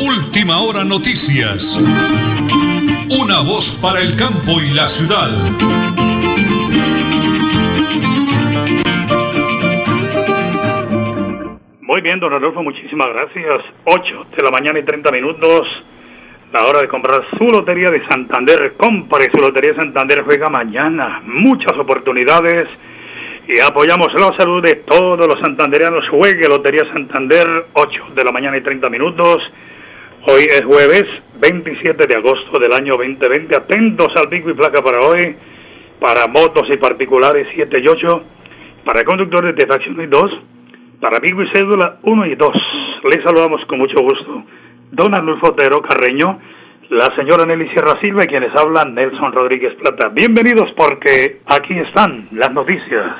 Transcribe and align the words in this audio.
Última 0.00 0.58
hora 0.60 0.84
noticias. 0.84 1.78
Una 3.08 3.40
voz 3.40 3.78
para 3.82 4.00
el 4.00 4.16
campo 4.16 4.60
y 4.60 4.74
la 4.74 4.88
ciudad. 4.88 5.30
Muy 11.80 12.00
bien, 12.02 12.20
don 12.20 12.32
Adolfo, 12.32 12.62
muchísimas 12.62 13.08
gracias. 13.08 13.62
8 13.84 14.26
de 14.36 14.42
la 14.42 14.50
mañana 14.50 14.78
y 14.78 14.84
30 14.84 15.10
minutos. 15.12 15.66
La 16.52 16.64
hora 16.64 16.80
de 16.80 16.88
comprar 16.88 17.24
su 17.38 17.44
lotería 17.44 17.90
de 17.90 18.06
Santander. 18.08 18.74
Compre 18.76 19.30
su 19.32 19.40
lotería 19.40 19.70
de 19.70 19.76
Santander. 19.76 20.22
Juega 20.24 20.48
mañana. 20.48 21.22
Muchas 21.24 21.78
oportunidades. 21.78 22.64
Y 23.48 23.60
apoyamos 23.60 24.08
la 24.14 24.36
salud 24.36 24.60
de 24.60 24.74
todos 24.86 25.24
los 25.24 25.38
santanderianos. 25.40 26.08
Juegue 26.10 26.48
Lotería 26.48 26.82
Santander. 26.92 27.46
8 27.74 28.02
de 28.16 28.24
la 28.24 28.32
mañana 28.32 28.56
y 28.56 28.60
30 28.60 28.90
minutos. 28.90 29.38
Hoy 30.26 30.42
es 30.50 30.64
jueves 30.64 31.04
27 31.40 32.08
de 32.08 32.14
agosto 32.16 32.58
del 32.58 32.72
año 32.72 32.94
2020. 32.94 33.54
Atentos 33.54 34.08
al 34.16 34.28
pico 34.28 34.50
y 34.50 34.54
placa 34.54 34.82
para 34.82 34.98
hoy. 34.98 35.36
Para 36.00 36.26
motos 36.26 36.66
y 36.72 36.76
particulares 36.76 37.46
7 37.54 37.78
y 37.78 37.86
8. 37.86 38.22
Para 38.84 39.04
conductores 39.04 39.54
de 39.54 39.64
fracción 39.64 40.10
2. 40.10 40.30
Para 41.00 41.20
pico 41.20 41.40
y 41.42 41.48
cédula 41.54 41.98
1 42.02 42.26
y 42.26 42.34
2. 42.34 42.50
Les 43.14 43.22
saludamos 43.22 43.64
con 43.66 43.78
mucho 43.78 44.00
gusto. 44.02 44.42
Don 44.90 45.14
Arnulfo 45.14 45.50
Otero 45.50 45.80
Carreño, 45.82 46.40
la 46.90 47.06
señora 47.16 47.44
Nelly 47.44 47.68
Sierra 47.70 47.98
Silva 48.00 48.24
y 48.24 48.26
quienes 48.26 48.54
hablan 48.56 48.94
Nelson 48.94 49.32
Rodríguez 49.32 49.74
Plata. 49.74 50.08
Bienvenidos 50.08 50.70
porque 50.76 51.40
aquí 51.46 51.78
están 51.78 52.28
las 52.32 52.52
noticias. 52.52 53.16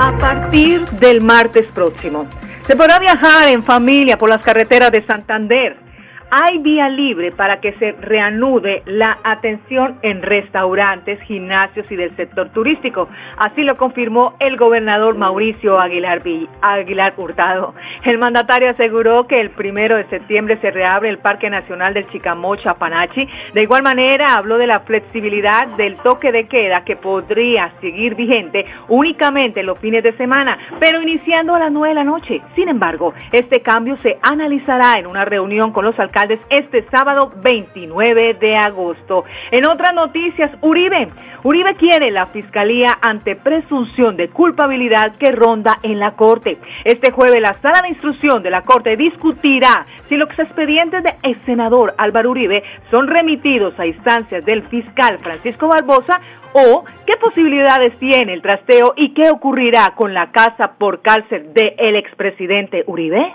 A 0.00 0.18
partir 0.18 0.80
del 1.00 1.20
martes 1.20 1.66
próximo, 1.66 2.26
se 2.62 2.76
podrá 2.76 2.98
viajar 2.98 3.48
en 3.48 3.62
familia 3.62 4.16
por 4.16 4.28
las 4.28 4.42
carreteras 4.42 4.92
de 4.92 5.02
Santander 5.02 5.87
hay 6.30 6.58
vía 6.58 6.88
libre 6.88 7.30
para 7.32 7.60
que 7.60 7.72
se 7.72 7.92
reanude 7.92 8.82
la 8.86 9.18
atención 9.24 9.98
en 10.02 10.20
restaurantes, 10.20 11.22
gimnasios 11.22 11.90
y 11.90 11.96
del 11.96 12.10
sector 12.10 12.50
turístico. 12.50 13.08
Así 13.38 13.62
lo 13.62 13.76
confirmó 13.76 14.34
el 14.38 14.56
gobernador 14.56 15.16
Mauricio 15.16 15.80
Aguilar, 15.80 16.22
Aguilar 16.60 17.14
Hurtado. 17.16 17.74
El 18.04 18.18
mandatario 18.18 18.70
aseguró 18.70 19.26
que 19.26 19.40
el 19.40 19.50
primero 19.50 19.96
de 19.96 20.04
septiembre 20.04 20.58
se 20.60 20.70
reabre 20.70 21.08
el 21.08 21.18
Parque 21.18 21.48
Nacional 21.48 21.94
del 21.94 22.08
Chicamocha 22.08 22.74
Panachi. 22.74 23.26
De 23.54 23.62
igual 23.62 23.82
manera, 23.82 24.34
habló 24.34 24.58
de 24.58 24.66
la 24.66 24.80
flexibilidad 24.80 25.68
del 25.76 25.96
toque 25.96 26.30
de 26.30 26.46
queda 26.46 26.84
que 26.84 26.96
podría 26.96 27.72
seguir 27.80 28.14
vigente 28.14 28.64
únicamente 28.88 29.62
los 29.62 29.78
fines 29.78 30.02
de 30.02 30.16
semana, 30.16 30.58
pero 30.78 31.00
iniciando 31.00 31.54
a 31.54 31.58
las 31.58 31.72
nueve 31.72 31.88
de 31.88 31.94
la 31.94 32.04
noche. 32.04 32.40
Sin 32.54 32.68
embargo, 32.68 33.14
este 33.32 33.60
cambio 33.60 33.96
se 33.96 34.18
analizará 34.22 34.98
en 34.98 35.06
una 35.06 35.24
reunión 35.24 35.72
con 35.72 35.84
los 35.84 35.98
alcaldes 35.98 36.17
este 36.50 36.82
sábado 36.86 37.30
29 37.42 38.34
de 38.34 38.56
agosto. 38.56 39.24
En 39.50 39.66
otras 39.66 39.94
noticias, 39.94 40.50
Uribe. 40.60 41.08
Uribe 41.44 41.74
quiere 41.74 42.10
la 42.10 42.26
fiscalía 42.26 42.98
ante 43.00 43.36
presunción 43.36 44.16
de 44.16 44.28
culpabilidad 44.28 45.16
que 45.16 45.30
ronda 45.30 45.76
en 45.82 45.98
la 45.98 46.12
Corte. 46.12 46.58
Este 46.84 47.10
jueves 47.10 47.40
la 47.40 47.52
sala 47.54 47.82
de 47.82 47.90
instrucción 47.90 48.42
de 48.42 48.50
la 48.50 48.62
Corte 48.62 48.96
discutirá 48.96 49.86
si 50.08 50.16
los 50.16 50.28
expedientes 50.38 51.02
del 51.02 51.36
senador 51.44 51.94
Álvaro 51.98 52.30
Uribe 52.30 52.62
son 52.90 53.06
remitidos 53.06 53.78
a 53.78 53.86
instancias 53.86 54.44
del 54.44 54.62
fiscal 54.64 55.18
Francisco 55.18 55.68
Barbosa 55.68 56.20
o 56.52 56.84
qué 57.06 57.14
posibilidades 57.20 57.96
tiene 57.98 58.32
el 58.32 58.42
trasteo 58.42 58.94
y 58.96 59.14
qué 59.14 59.30
ocurrirá 59.30 59.94
con 59.94 60.14
la 60.14 60.30
casa 60.32 60.72
por 60.78 61.02
cárcel 61.02 61.52
del 61.52 61.96
expresidente 61.96 62.84
Uribe. 62.86 63.34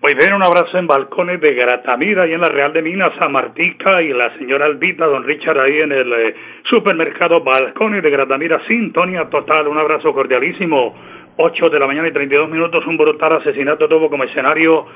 Pues 0.00 0.14
bien, 0.14 0.32
un 0.32 0.44
abrazo 0.44 0.78
en 0.78 0.86
balcones 0.86 1.40
de 1.40 1.54
Gratamira, 1.54 2.24
y 2.24 2.32
en 2.32 2.40
la 2.40 2.48
Real 2.48 2.72
de 2.72 2.82
Minas, 2.82 3.12
a 3.18 3.28
Martica 3.28 4.00
y 4.00 4.10
la 4.10 4.32
señora 4.38 4.66
Albita, 4.66 5.04
don 5.06 5.24
Richard, 5.24 5.58
ahí 5.58 5.80
en 5.80 5.90
el 5.90 6.12
eh, 6.12 6.34
supermercado 6.70 7.40
Balcones 7.40 8.00
de 8.04 8.10
Gratamira, 8.10 8.64
sintonía 8.68 9.28
total, 9.28 9.66
un 9.66 9.76
abrazo 9.76 10.12
cordialísimo. 10.12 10.94
8 11.36 11.70
de 11.70 11.80
la 11.80 11.88
mañana 11.88 12.06
y 12.06 12.12
32 12.12 12.48
minutos, 12.48 12.86
un 12.86 12.96
brutal 12.96 13.32
asesinato 13.38 13.88
tuvo 13.88 14.08
como 14.08 14.22
escenario 14.22 14.86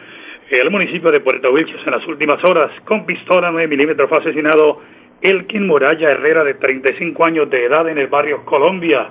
el 0.49 0.71
municipio 0.71 1.11
de 1.11 1.19
Puerto 1.19 1.51
Wilches 1.53 1.85
en 1.85 1.93
las 1.93 2.07
últimas 2.07 2.43
horas. 2.45 2.71
Con 2.85 3.05
pistola 3.05 3.51
9 3.51 3.67
milímetros 3.67 4.09
fue 4.09 4.19
asesinado 4.19 4.83
Elkin 5.21 5.67
Muralla 5.67 6.11
Herrera, 6.11 6.45
de 6.45 6.55
35 6.55 7.27
años 7.27 7.51
de 7.51 7.65
edad, 7.65 7.89
en 7.89 7.99
el 7.99 8.07
barrio 8.07 8.45
Colombia. 8.45 9.09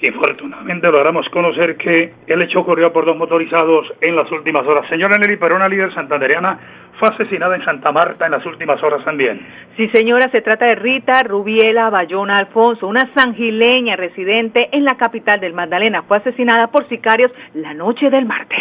Infortunadamente 0.00 0.90
logramos 0.90 1.28
conocer 1.30 1.76
que 1.76 2.12
el 2.26 2.42
hecho 2.42 2.60
ocurrió 2.60 2.92
por 2.92 3.04
dos 3.04 3.16
motorizados 3.16 3.92
en 4.00 4.14
las 4.14 4.30
últimas 4.30 4.66
horas. 4.66 4.88
Señora 4.88 5.16
Nelly 5.18 5.36
Perona, 5.36 5.68
líder 5.68 5.92
santanderiana, 5.92 6.58
fue 6.98 7.08
asesinada 7.08 7.56
en 7.56 7.64
Santa 7.64 7.90
Marta 7.92 8.26
en 8.26 8.32
las 8.32 8.44
últimas 8.46 8.82
horas 8.82 9.04
también. 9.04 9.40
Sí, 9.76 9.88
señora, 9.92 10.28
se 10.30 10.40
trata 10.40 10.66
de 10.66 10.76
Rita 10.76 11.22
Rubiela 11.22 11.90
Bayona 11.90 12.38
Alfonso, 12.38 12.86
una 12.86 13.08
sangileña 13.14 13.96
residente 13.96 14.68
en 14.72 14.84
la 14.84 14.96
capital 14.96 15.40
del 15.40 15.52
Magdalena. 15.52 16.02
Fue 16.02 16.18
asesinada 16.18 16.68
por 16.68 16.88
sicarios 16.88 17.32
la 17.54 17.74
noche 17.74 18.10
del 18.10 18.26
martes. 18.26 18.58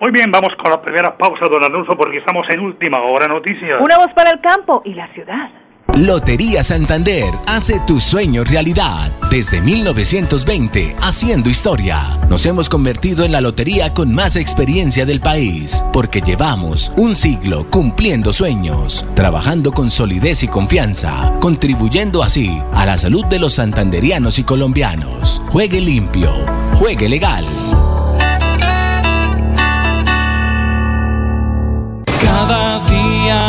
Muy 0.00 0.12
bien, 0.12 0.30
vamos 0.30 0.54
con 0.56 0.70
la 0.70 0.80
primera 0.80 1.16
pausa, 1.16 1.44
don 1.50 1.62
Alonso, 1.62 1.96
porque 1.96 2.18
estamos 2.18 2.46
en 2.50 2.60
última 2.60 3.02
hora 3.02 3.26
noticias. 3.26 3.80
Una 3.80 3.98
voz 3.98 4.12
para 4.14 4.30
el 4.30 4.40
campo 4.40 4.82
y 4.84 4.94
la 4.94 5.08
ciudad. 5.08 5.50
Lotería 5.96 6.62
Santander 6.62 7.34
hace 7.46 7.80
tu 7.86 8.00
sueño 8.00 8.44
realidad. 8.44 9.12
Desde 9.30 9.60
1920, 9.60 10.96
haciendo 11.00 11.50
historia. 11.50 12.18
Nos 12.28 12.46
hemos 12.46 12.68
convertido 12.68 13.24
en 13.24 13.32
la 13.32 13.40
lotería 13.40 13.92
con 13.92 14.14
más 14.14 14.36
experiencia 14.36 15.04
del 15.04 15.20
país, 15.20 15.84
porque 15.92 16.20
llevamos 16.20 16.92
un 16.96 17.14
siglo 17.16 17.68
cumpliendo 17.68 18.32
sueños, 18.32 19.04
trabajando 19.14 19.72
con 19.72 19.90
solidez 19.90 20.42
y 20.42 20.48
confianza, 20.48 21.34
contribuyendo 21.40 22.22
así 22.22 22.60
a 22.72 22.86
la 22.86 22.96
salud 22.96 23.26
de 23.26 23.38
los 23.38 23.54
santanderianos 23.54 24.38
y 24.38 24.44
colombianos. 24.44 25.42
Juegue 25.48 25.80
limpio, 25.80 26.32
juegue 26.74 27.08
legal. 27.08 27.44
Cada 32.22 32.78
día 32.86 33.48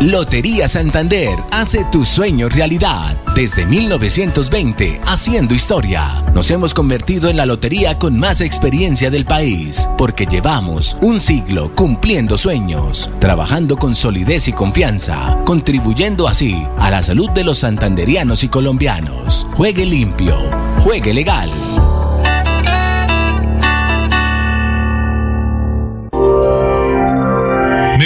Lotería 0.00 0.66
Santander 0.66 1.28
hace 1.50 1.84
tu 1.92 2.06
sueño 2.06 2.48
realidad. 2.48 3.18
Desde 3.34 3.66
1920, 3.66 4.98
haciendo 5.04 5.54
historia. 5.54 6.24
Nos 6.32 6.50
hemos 6.50 6.72
convertido 6.72 7.28
en 7.28 7.36
la 7.36 7.44
lotería 7.44 7.98
con 7.98 8.18
más 8.18 8.40
experiencia 8.40 9.10
del 9.10 9.26
país, 9.26 9.86
porque 9.98 10.24
llevamos 10.24 10.96
un 11.02 11.20
siglo 11.20 11.74
cumpliendo 11.74 12.38
sueños, 12.38 13.10
trabajando 13.18 13.76
con 13.76 13.94
solidez 13.94 14.48
y 14.48 14.54
confianza, 14.54 15.38
contribuyendo 15.44 16.28
así 16.28 16.66
a 16.78 16.90
la 16.90 17.02
salud 17.02 17.28
de 17.32 17.44
los 17.44 17.58
santanderianos 17.58 18.42
y 18.42 18.48
colombianos. 18.48 19.46
Juegue 19.52 19.84
limpio, 19.84 20.34
juegue 20.82 21.12
legal. 21.12 21.50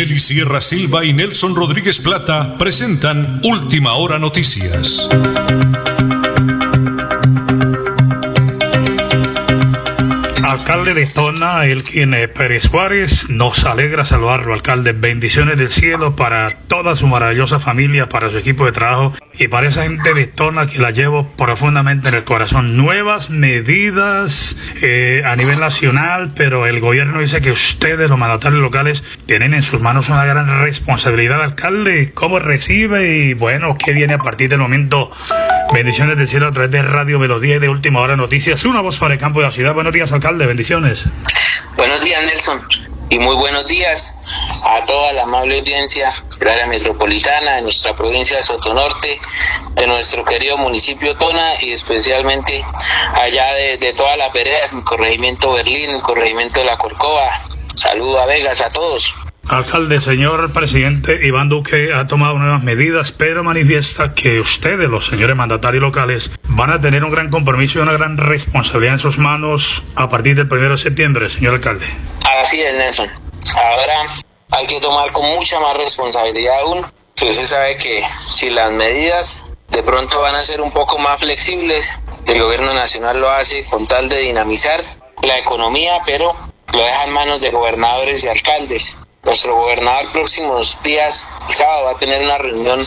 Nelly 0.05 0.19
Sierra 0.19 0.61
Silva 0.61 1.03
y 1.03 1.15
Nelson 1.15 1.57
Rodríguez 1.57 1.99
Plata 1.99 2.59
presentan 2.59 3.41
Última 3.43 3.95
Hora 3.95 4.19
Noticias. 4.19 5.09
Alcalde 10.45 10.93
de 10.93 11.07
Tona, 11.07 11.65
el 11.65 11.83
quien 11.83 12.11
Pérez 12.35 12.69
Juárez, 12.69 13.31
nos 13.31 13.65
alegra 13.65 14.05
saludarlo, 14.05 14.53
alcalde. 14.53 14.93
Bendiciones 14.93 15.57
del 15.57 15.71
cielo 15.71 16.15
para 16.15 16.49
toda 16.69 16.97
su 16.97 17.07
maravillosa 17.07 17.59
familia, 17.59 18.07
para 18.07 18.31
su 18.31 18.37
equipo 18.37 18.67
de 18.67 18.73
trabajo 18.73 19.15
y 19.39 19.49
para 19.49 19.69
esa 19.69 19.83
gente 19.83 20.15
de 20.15 20.27
Tona 20.27 20.67
que 20.67 20.79
la 20.79 20.91
llevo 20.91 21.29
profundamente 21.37 22.09
en 22.09 22.15
el 22.15 22.25
corazón. 22.25 22.77
Nuevas 22.77 23.31
medidas 23.31 24.57
eh, 24.81 25.23
a 25.25 25.35
nivel 25.37 25.59
nacional, 25.59 26.33
pero 26.37 26.67
el 26.67 26.81
gobierno 26.81 27.21
dice 27.21 27.41
que 27.41 27.51
ustedes, 27.51 28.09
los 28.09 28.19
mandatarios 28.19 28.61
locales, 28.61 29.03
tienen 29.27 29.55
en 29.55 29.63
sus 29.63 29.81
manos 29.81 30.09
una 30.09 30.25
gran 30.25 30.61
responsabilidad. 30.61 31.43
Alcalde, 31.43 32.13
¿cómo 32.13 32.39
recibe? 32.39 33.17
Y 33.17 33.35
bueno, 33.35 33.77
¿qué 33.77 33.93
viene 33.93 34.15
a 34.15 34.19
partir 34.19 34.49
del 34.49 34.61
momento? 34.61 35.11
Bendiciones 35.73 36.17
del 36.17 36.29
cielo 36.29 36.49
a 36.49 36.53
través 36.53 36.71
de 36.71 36.83
Radio 36.83 37.19
Melodía 37.19 37.57
y 37.57 37.59
de 37.59 37.69
Última 37.69 38.01
Hora 38.01 38.17
Noticias. 38.17 38.65
Una 38.65 38.81
voz 38.81 38.99
para 38.99 39.15
el 39.15 39.21
campo 39.21 39.41
de 39.41 39.47
la 39.47 39.53
ciudad. 39.53 39.75
Buenos 39.75 39.93
días, 39.93 40.13
alcalde. 40.13 40.47
Bendiciones. 40.47 41.07
Buenos 41.77 42.01
días, 42.03 42.25
Nelson. 42.25 42.94
Y 43.11 43.19
muy 43.19 43.37
buenos 43.37 43.67
días 43.67 44.63
a 44.65 44.85
toda 44.87 45.13
la 45.13 45.25
amable 45.25 45.59
audiencia 45.59 46.13
del 46.39 46.49
área 46.49 46.67
metropolitana, 46.67 47.57
de 47.57 47.63
nuestra 47.63 47.95
provincia 47.95 48.39
de 48.39 48.43
Sotonorte, 48.43 49.21
de 49.75 49.87
nuestro 49.87 50.25
querido 50.25 50.57
municipio 50.57 51.15
Tona 51.17 51.53
y 51.61 51.73
especialmente 51.73 52.65
allá 53.15 53.53
de, 53.55 53.77
de 53.77 53.93
todas 53.93 54.17
las 54.17 54.33
veredas, 54.33 54.73
el 54.73 54.83
corregimiento 54.85 55.53
Berlín, 55.53 55.91
el 55.91 56.03
corregimiento 56.03 56.61
de 56.61 56.67
la 56.67 56.79
Corcova. 56.79 57.31
Saludo 57.77 58.21
a 58.21 58.27
Vegas, 58.27 58.61
a 58.63 58.71
todos. 58.71 59.15
Alcalde, 59.49 60.01
señor 60.01 60.53
presidente 60.53 61.27
Iván 61.27 61.51
Duque 61.51 61.93
ha 61.93 62.07
tomado 62.07 62.39
nuevas 62.39 62.63
medidas, 62.63 63.13
pero 63.13 63.45
manifiesta 63.45 64.15
que 64.15 64.41
ustedes, 64.41 64.89
los 64.89 65.07
señores 65.07 65.37
mandatarios 65.37 65.83
locales, 65.83 66.31
van 66.49 66.71
a 66.71 66.81
tener 66.81 67.05
un 67.05 67.11
gran 67.11 67.31
compromiso 67.31 67.79
y 67.79 67.83
una 67.83 67.93
gran 67.93 68.17
responsabilidad 68.17 68.95
en 68.95 69.01
sus 69.01 69.19
manos 69.19 69.83
a 69.97 70.09
partir 70.09 70.35
del 70.35 70.47
1 70.51 70.71
de 70.71 70.79
septiembre, 70.79 71.29
señor 71.29 71.55
alcalde. 71.55 71.87
Así 72.41 72.63
es, 72.63 72.75
Nelson. 72.75 73.09
Ahora 73.55 74.15
hay 74.51 74.67
que 74.67 74.81
tomar 74.81 75.13
con 75.13 75.27
mucha 75.27 75.61
más 75.61 75.77
responsabilidad 75.77 76.61
aún. 76.61 76.87
Se 77.15 77.47
sabe 77.47 77.77
que 77.77 78.03
si 78.21 78.49
las 78.49 78.73
medidas 78.73 79.53
de 79.69 79.83
pronto 79.83 80.21
van 80.21 80.37
a 80.37 80.43
ser 80.43 80.63
un 80.63 80.73
poco 80.73 80.99
más 80.99 81.21
flexibles, 81.21 81.99
el 82.27 82.41
gobierno 82.41 82.73
nacional 82.73 83.21
lo 83.21 83.31
hace 83.31 83.65
con 83.67 83.87
tal 83.87 84.09
de 84.09 84.21
dinamizar 84.21 84.83
la 85.23 85.39
economía, 85.39 86.01
pero 86.07 86.35
lo 86.73 86.83
deja 86.83 87.05
en 87.05 87.13
manos 87.13 87.41
de 87.41 87.51
gobernadores 87.51 88.25
y 88.25 88.29
alcaldes. 88.29 88.99
Nuestro 89.25 89.55
gobernador 89.57 90.13
próximos 90.13 90.79
días, 90.83 91.31
el 91.49 91.55
sábado, 91.55 91.85
va 91.85 91.91
a 91.93 91.99
tener 91.99 92.23
una 92.23 92.37
reunión 92.37 92.85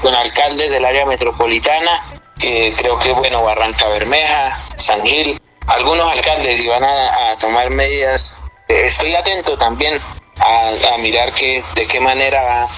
con 0.00 0.14
alcaldes 0.14 0.70
del 0.70 0.84
área 0.84 1.04
metropolitana, 1.06 2.04
que 2.38 2.72
creo 2.76 2.96
que, 2.98 3.12
bueno, 3.12 3.42
Barranca 3.42 3.88
Bermeja, 3.88 4.68
San 4.76 5.04
Gil, 5.04 5.40
algunos 5.66 6.10
alcaldes 6.10 6.60
y 6.60 6.68
van 6.68 6.84
a, 6.84 7.32
a 7.32 7.36
tomar 7.36 7.68
medidas. 7.70 8.40
Estoy 8.68 9.14
atento 9.16 9.58
también 9.58 10.00
a, 10.38 10.94
a 10.94 10.98
mirar 10.98 11.32
que, 11.32 11.64
de 11.74 11.86
qué 11.86 11.98
manera 11.98 12.42
va 12.42 12.68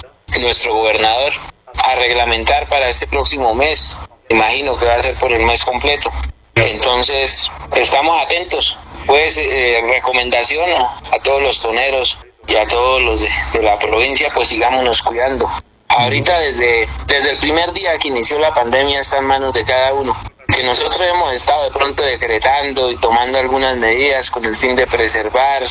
nuestro 0.41 0.75
gobernador 0.75 1.33
a 1.75 1.95
reglamentar 1.97 2.67
para 2.69 2.89
este 2.89 3.07
próximo 3.07 3.55
mes. 3.55 3.99
Imagino 4.31 4.79
que 4.79 4.87
va 4.87 4.95
a 4.95 5.03
ser 5.03 5.15
por 5.17 5.31
el 5.31 5.43
mes 5.45 5.63
completo. 5.63 6.11
Entonces, 6.55 7.51
estamos 7.77 8.23
atentos. 8.23 8.79
Pues, 9.07 9.37
eh, 9.37 9.83
recomendación 9.93 10.71
a 10.71 11.19
todos 11.23 11.43
los 11.43 11.61
toneros 11.61 12.17
y 12.47 12.57
a 12.57 12.67
todos 12.67 13.03
los 13.03 13.21
de, 13.21 13.63
la 13.63 13.79
provincia, 13.79 14.31
pues 14.35 14.49
sigámonos 14.49 15.03
cuidando. 15.03 15.49
Ahorita 15.89 16.39
desde, 16.39 16.89
desde 17.07 17.31
el 17.31 17.39
primer 17.39 17.73
día 17.73 17.99
que 17.99 18.09
inició 18.09 18.39
la 18.39 18.55
pandemia 18.55 19.01
está 19.01 19.19
en 19.19 19.25
manos 19.25 19.53
de 19.53 19.65
cada 19.65 19.93
uno. 19.93 20.15
Que 20.55 20.63
nosotros 20.63 21.01
hemos 21.03 21.35
estado 21.35 21.65
de 21.65 21.71
pronto 21.71 22.03
decretando 22.03 22.91
y 22.91 22.97
tomando 22.97 23.39
algunas 23.39 23.77
medidas 23.77 24.31
con 24.31 24.45
el 24.45 24.57
fin 24.57 24.77
de 24.77 24.87
preservar 24.87 25.63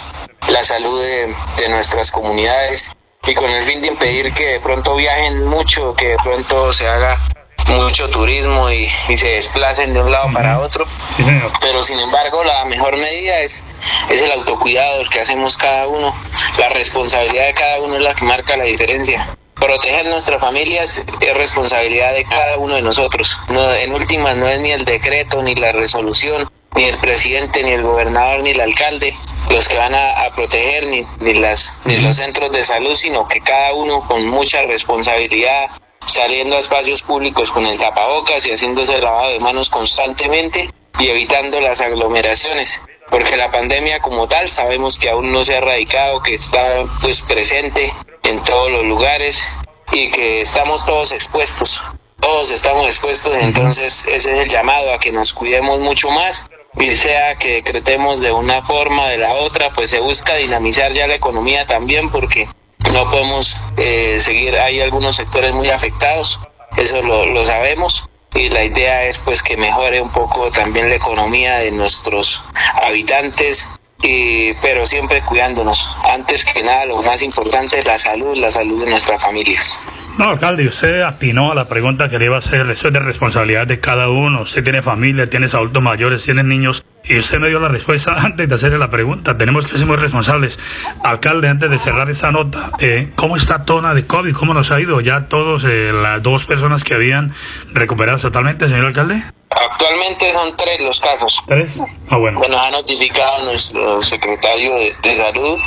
la 0.50 0.63
salud 0.63 1.01
de, 1.01 1.35
de 1.57 1.69
nuestras 1.69 2.12
comunidades 2.12 2.91
y 3.27 3.33
con 3.35 3.50
el 3.50 3.63
fin 3.63 3.81
de 3.81 3.88
impedir 3.88 4.33
que 4.33 4.45
de 4.45 4.59
pronto 4.59 4.95
viajen 4.95 5.45
mucho, 5.45 5.94
que 5.95 6.09
de 6.09 6.17
pronto 6.17 6.74
se 6.74 6.88
haga 6.88 7.19
mucho 7.67 8.09
turismo 8.09 8.69
y, 8.69 8.89
y, 9.09 9.17
se 9.17 9.29
desplacen 9.29 9.93
de 9.93 10.01
un 10.01 10.11
lado 10.11 10.31
para 10.33 10.59
otro. 10.59 10.85
Sí, 11.15 11.23
señor. 11.23 11.51
Pero 11.61 11.83
sin 11.83 11.99
embargo, 11.99 12.43
la 12.43 12.65
mejor 12.65 12.97
medida 12.97 13.39
es, 13.39 13.63
es 14.09 14.21
el 14.21 14.31
autocuidado, 14.31 15.01
el 15.01 15.09
que 15.09 15.21
hacemos 15.21 15.57
cada 15.57 15.88
uno. 15.88 16.13
La 16.57 16.69
responsabilidad 16.69 17.47
de 17.47 17.53
cada 17.53 17.81
uno 17.81 17.95
es 17.95 18.01
la 18.01 18.13
que 18.13 18.25
marca 18.25 18.57
la 18.57 18.63
diferencia. 18.65 19.36
Proteger 19.55 20.05
nuestras 20.05 20.41
familias 20.41 21.03
es 21.19 21.33
responsabilidad 21.36 22.13
de 22.13 22.25
cada 22.25 22.57
uno 22.57 22.75
de 22.75 22.81
nosotros. 22.81 23.39
No, 23.50 23.71
en 23.74 23.93
últimas, 23.93 24.36
no 24.36 24.47
es 24.47 24.59
ni 24.59 24.71
el 24.71 24.86
decreto, 24.86 25.43
ni 25.43 25.53
la 25.55 25.71
resolución, 25.71 26.50
ni 26.75 26.86
el 26.86 26.97
presidente, 26.97 27.62
ni 27.63 27.71
el 27.71 27.83
gobernador, 27.83 28.41
ni 28.41 28.51
el 28.51 28.62
alcalde 28.62 29.15
los 29.50 29.67
que 29.67 29.77
van 29.77 29.93
a, 29.93 30.25
a 30.25 30.36
proteger, 30.36 30.86
ni, 30.88 31.05
ni, 31.19 31.33
las, 31.33 31.81
ni 31.86 31.97
los 31.97 32.15
centros 32.15 32.51
de 32.51 32.63
salud, 32.63 32.95
sino 32.95 33.27
que 33.27 33.41
cada 33.41 33.74
uno 33.74 34.01
con 34.07 34.25
mucha 34.27 34.62
responsabilidad, 34.63 35.69
saliendo 36.05 36.55
a 36.55 36.60
espacios 36.60 37.01
públicos 37.03 37.51
con 37.51 37.65
el 37.65 37.77
tapabocas 37.77 38.46
y 38.46 38.51
haciéndose 38.51 38.96
el 38.96 39.03
lavado 39.03 39.31
de 39.31 39.39
manos 39.39 39.70
constantemente 39.70 40.70
y 41.00 41.08
evitando 41.08 41.60
las 41.62 41.81
aglomeraciones. 41.81 42.81
Porque 43.10 43.36
la 43.36 43.51
pandemia 43.51 44.00
como 44.00 44.27
tal 44.27 44.50
sabemos 44.50 44.98
que 44.98 45.10
aún 45.10 45.31
no 45.31 45.43
se 45.43 45.53
ha 45.53 45.58
erradicado, 45.58 46.22
que 46.22 46.36
está 46.36 46.86
pues 47.01 47.22
presente 47.22 47.93
en 48.24 48.43
todos 48.43 48.72
los 48.72 48.86
lugares 48.86 49.43
y 49.91 50.10
que 50.12 50.41
estamos 50.41 50.86
todos 50.86 51.12
expuestos. 51.12 51.81
Todos 52.20 52.51
estamos 52.51 52.86
expuestos, 52.86 53.34
entonces 53.34 54.05
ese 54.08 54.15
es 54.15 54.25
el 54.43 54.48
llamado 54.48 54.93
a 54.93 55.00
que 55.00 55.12
nos 55.12 55.34
cuidemos 55.34 55.79
mucho 55.79 56.10
más 56.12 56.50
y 56.79 56.91
sea 56.91 57.36
que 57.36 57.53
decretemos 57.55 58.22
de 58.22 58.31
una 58.31 58.62
forma 58.62 59.05
o 59.05 59.08
de 59.08 59.17
la 59.17 59.34
otra, 59.34 59.72
pues 59.72 59.89
se 59.89 60.00
busca 60.00 60.36
dinamizar 60.36 60.93
ya 60.93 61.08
la 61.08 61.15
economía 61.15 61.65
también 61.65 62.10
porque 62.10 62.48
no 62.89 63.09
podemos 63.09 63.55
eh, 63.77 64.19
seguir, 64.21 64.57
hay 64.57 64.81
algunos 64.81 65.15
sectores 65.15 65.55
muy 65.55 65.69
afectados, 65.69 66.39
eso 66.77 67.01
lo, 67.01 67.25
lo, 67.25 67.43
sabemos 67.45 68.07
y 68.33 68.50
la 68.50 68.63
idea 68.63 69.03
es 69.03 69.19
pues 69.19 69.43
que 69.43 69.57
mejore 69.57 70.01
un 70.01 70.11
poco 70.11 70.51
también 70.51 70.89
la 70.89 70.95
economía 70.95 71.59
de 71.59 71.71
nuestros 71.71 72.43
habitantes, 72.81 73.69
y, 74.01 74.53
pero 74.55 74.86
siempre 74.86 75.22
cuidándonos. 75.24 75.96
Antes 76.03 76.46
que 76.46 76.63
nada, 76.63 76.86
lo 76.86 77.01
más 77.01 77.22
importante 77.22 77.79
es 77.79 77.86
la 77.86 77.98
salud, 77.98 78.36
la 78.36 78.51
salud 78.51 78.84
de 78.84 78.89
nuestras 78.89 79.22
familias. 79.22 79.79
No, 80.17 80.29
alcalde, 80.29 80.67
usted 80.67 81.01
atinó 81.01 81.51
a 81.51 81.55
la 81.55 81.67
pregunta 81.67 82.10
que 82.10 82.20
le 82.20 82.25
iba 82.25 82.36
a 82.36 82.39
hacer. 82.39 82.70
Eso 82.70 82.88
es 82.88 82.93
de 82.93 83.00
responsabilidad 83.00 83.65
de 83.67 83.79
cada 83.79 84.10
uno. 84.10 84.41
Usted 84.41 84.63
tiene 84.63 84.81
familia, 84.81 85.29
tiene 85.29 85.46
adultos 85.46 85.81
mayores, 85.81 86.24
tiene 86.24 86.43
niños. 86.43 86.84
Y 87.03 87.17
usted 87.17 87.39
me 87.39 87.50
dio 87.50 87.60
la 87.60 87.70
respuesta 87.70 88.13
antes 88.17 88.48
de 88.48 88.55
hacerle 88.55 88.77
la 88.77 88.89
pregunta. 88.89 89.38
Tenemos 89.38 89.67
que 89.67 89.77
ser 89.77 89.88
muy 89.88 89.98
responsables. 89.98 90.60
Alcalde, 91.03 91.48
antes 91.48 91.70
de 91.70 91.79
cerrar 91.79 92.10
esa 92.10 92.31
nota, 92.31 92.72
eh, 92.79 93.12
¿cómo 93.15 93.38
está 93.38 93.65
Tona 93.65 93.93
de 93.93 94.05
COVID? 94.05 94.34
¿Cómo 94.34 94.53
nos 94.53 94.72
ha 94.72 94.79
ido? 94.79 95.01
¿Ya 95.01 95.27
todos, 95.27 95.63
eh, 95.63 95.91
las 95.93 96.22
dos 96.22 96.46
personas 96.46 96.84
que 96.84 96.93
habían 96.93 97.34
recuperado 97.74 98.20
totalmente, 98.20 98.67
señor 98.67 98.88
alcalde? 98.88 99.24
Actualmente 99.51 100.31
son 100.31 100.55
tres 100.55 100.79
los 100.81 101.00
casos. 101.00 101.43
¿Tres? 101.48 101.79
Ah, 102.10 102.17
bueno. 102.17 102.41
Que 102.41 102.48
nos 102.48 102.62
ha 102.62 102.72
notificado 102.72 103.43
nuestro 103.43 104.01
secretario 104.01 104.75
de, 104.75 104.96
de 105.01 105.15
salud. 105.17 105.60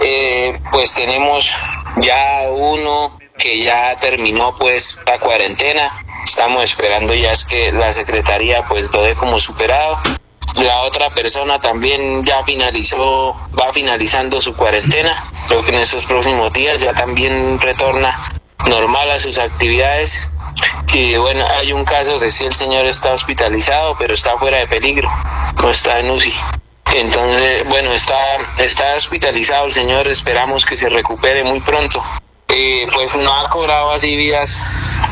Eh, 0.00 0.60
pues 0.70 0.94
tenemos 0.94 1.52
ya 1.96 2.42
uno 2.50 3.18
que 3.36 3.62
ya 3.62 3.96
terminó 3.98 4.54
pues 4.54 4.98
la 5.06 5.18
cuarentena. 5.18 5.92
Estamos 6.24 6.64
esperando 6.64 7.14
ya 7.14 7.32
es 7.32 7.44
que 7.44 7.72
la 7.72 7.92
secretaría 7.92 8.66
pues 8.68 8.92
lo 8.92 9.02
dé 9.02 9.14
como 9.14 9.38
superado. 9.38 9.98
La 10.56 10.82
otra 10.82 11.10
persona 11.10 11.58
también 11.58 12.24
ya 12.24 12.42
finalizó, 12.44 13.34
va 13.60 13.72
finalizando 13.72 14.40
su 14.40 14.54
cuarentena. 14.54 15.24
Creo 15.48 15.62
que 15.62 15.70
en 15.70 15.80
estos 15.80 16.06
próximos 16.06 16.52
días 16.52 16.80
ya 16.80 16.94
también 16.94 17.60
retorna 17.60 18.18
normal 18.68 19.10
a 19.10 19.18
sus 19.18 19.36
actividades. 19.38 20.28
Y 20.92 21.16
bueno, 21.16 21.44
hay 21.58 21.72
un 21.72 21.84
caso 21.84 22.18
de 22.18 22.30
si 22.30 22.44
el 22.44 22.52
señor 22.52 22.86
está 22.86 23.12
hospitalizado, 23.12 23.96
pero 23.98 24.14
está 24.14 24.38
fuera 24.38 24.58
de 24.58 24.66
peligro, 24.66 25.10
no 25.60 25.70
está 25.70 25.98
en 26.00 26.10
UCI. 26.10 26.32
Entonces, 26.94 27.68
bueno, 27.68 27.92
está, 27.92 28.16
está 28.58 28.94
hospitalizado 28.94 29.66
el 29.66 29.72
señor, 29.72 30.06
esperamos 30.06 30.64
que 30.64 30.76
se 30.76 30.88
recupere 30.88 31.44
muy 31.44 31.60
pronto. 31.60 32.02
Eh, 32.48 32.86
pues 32.94 33.16
no 33.16 33.34
ha 33.34 33.50
cobrado 33.50 33.90
así 33.90 34.14
vidas 34.16 34.62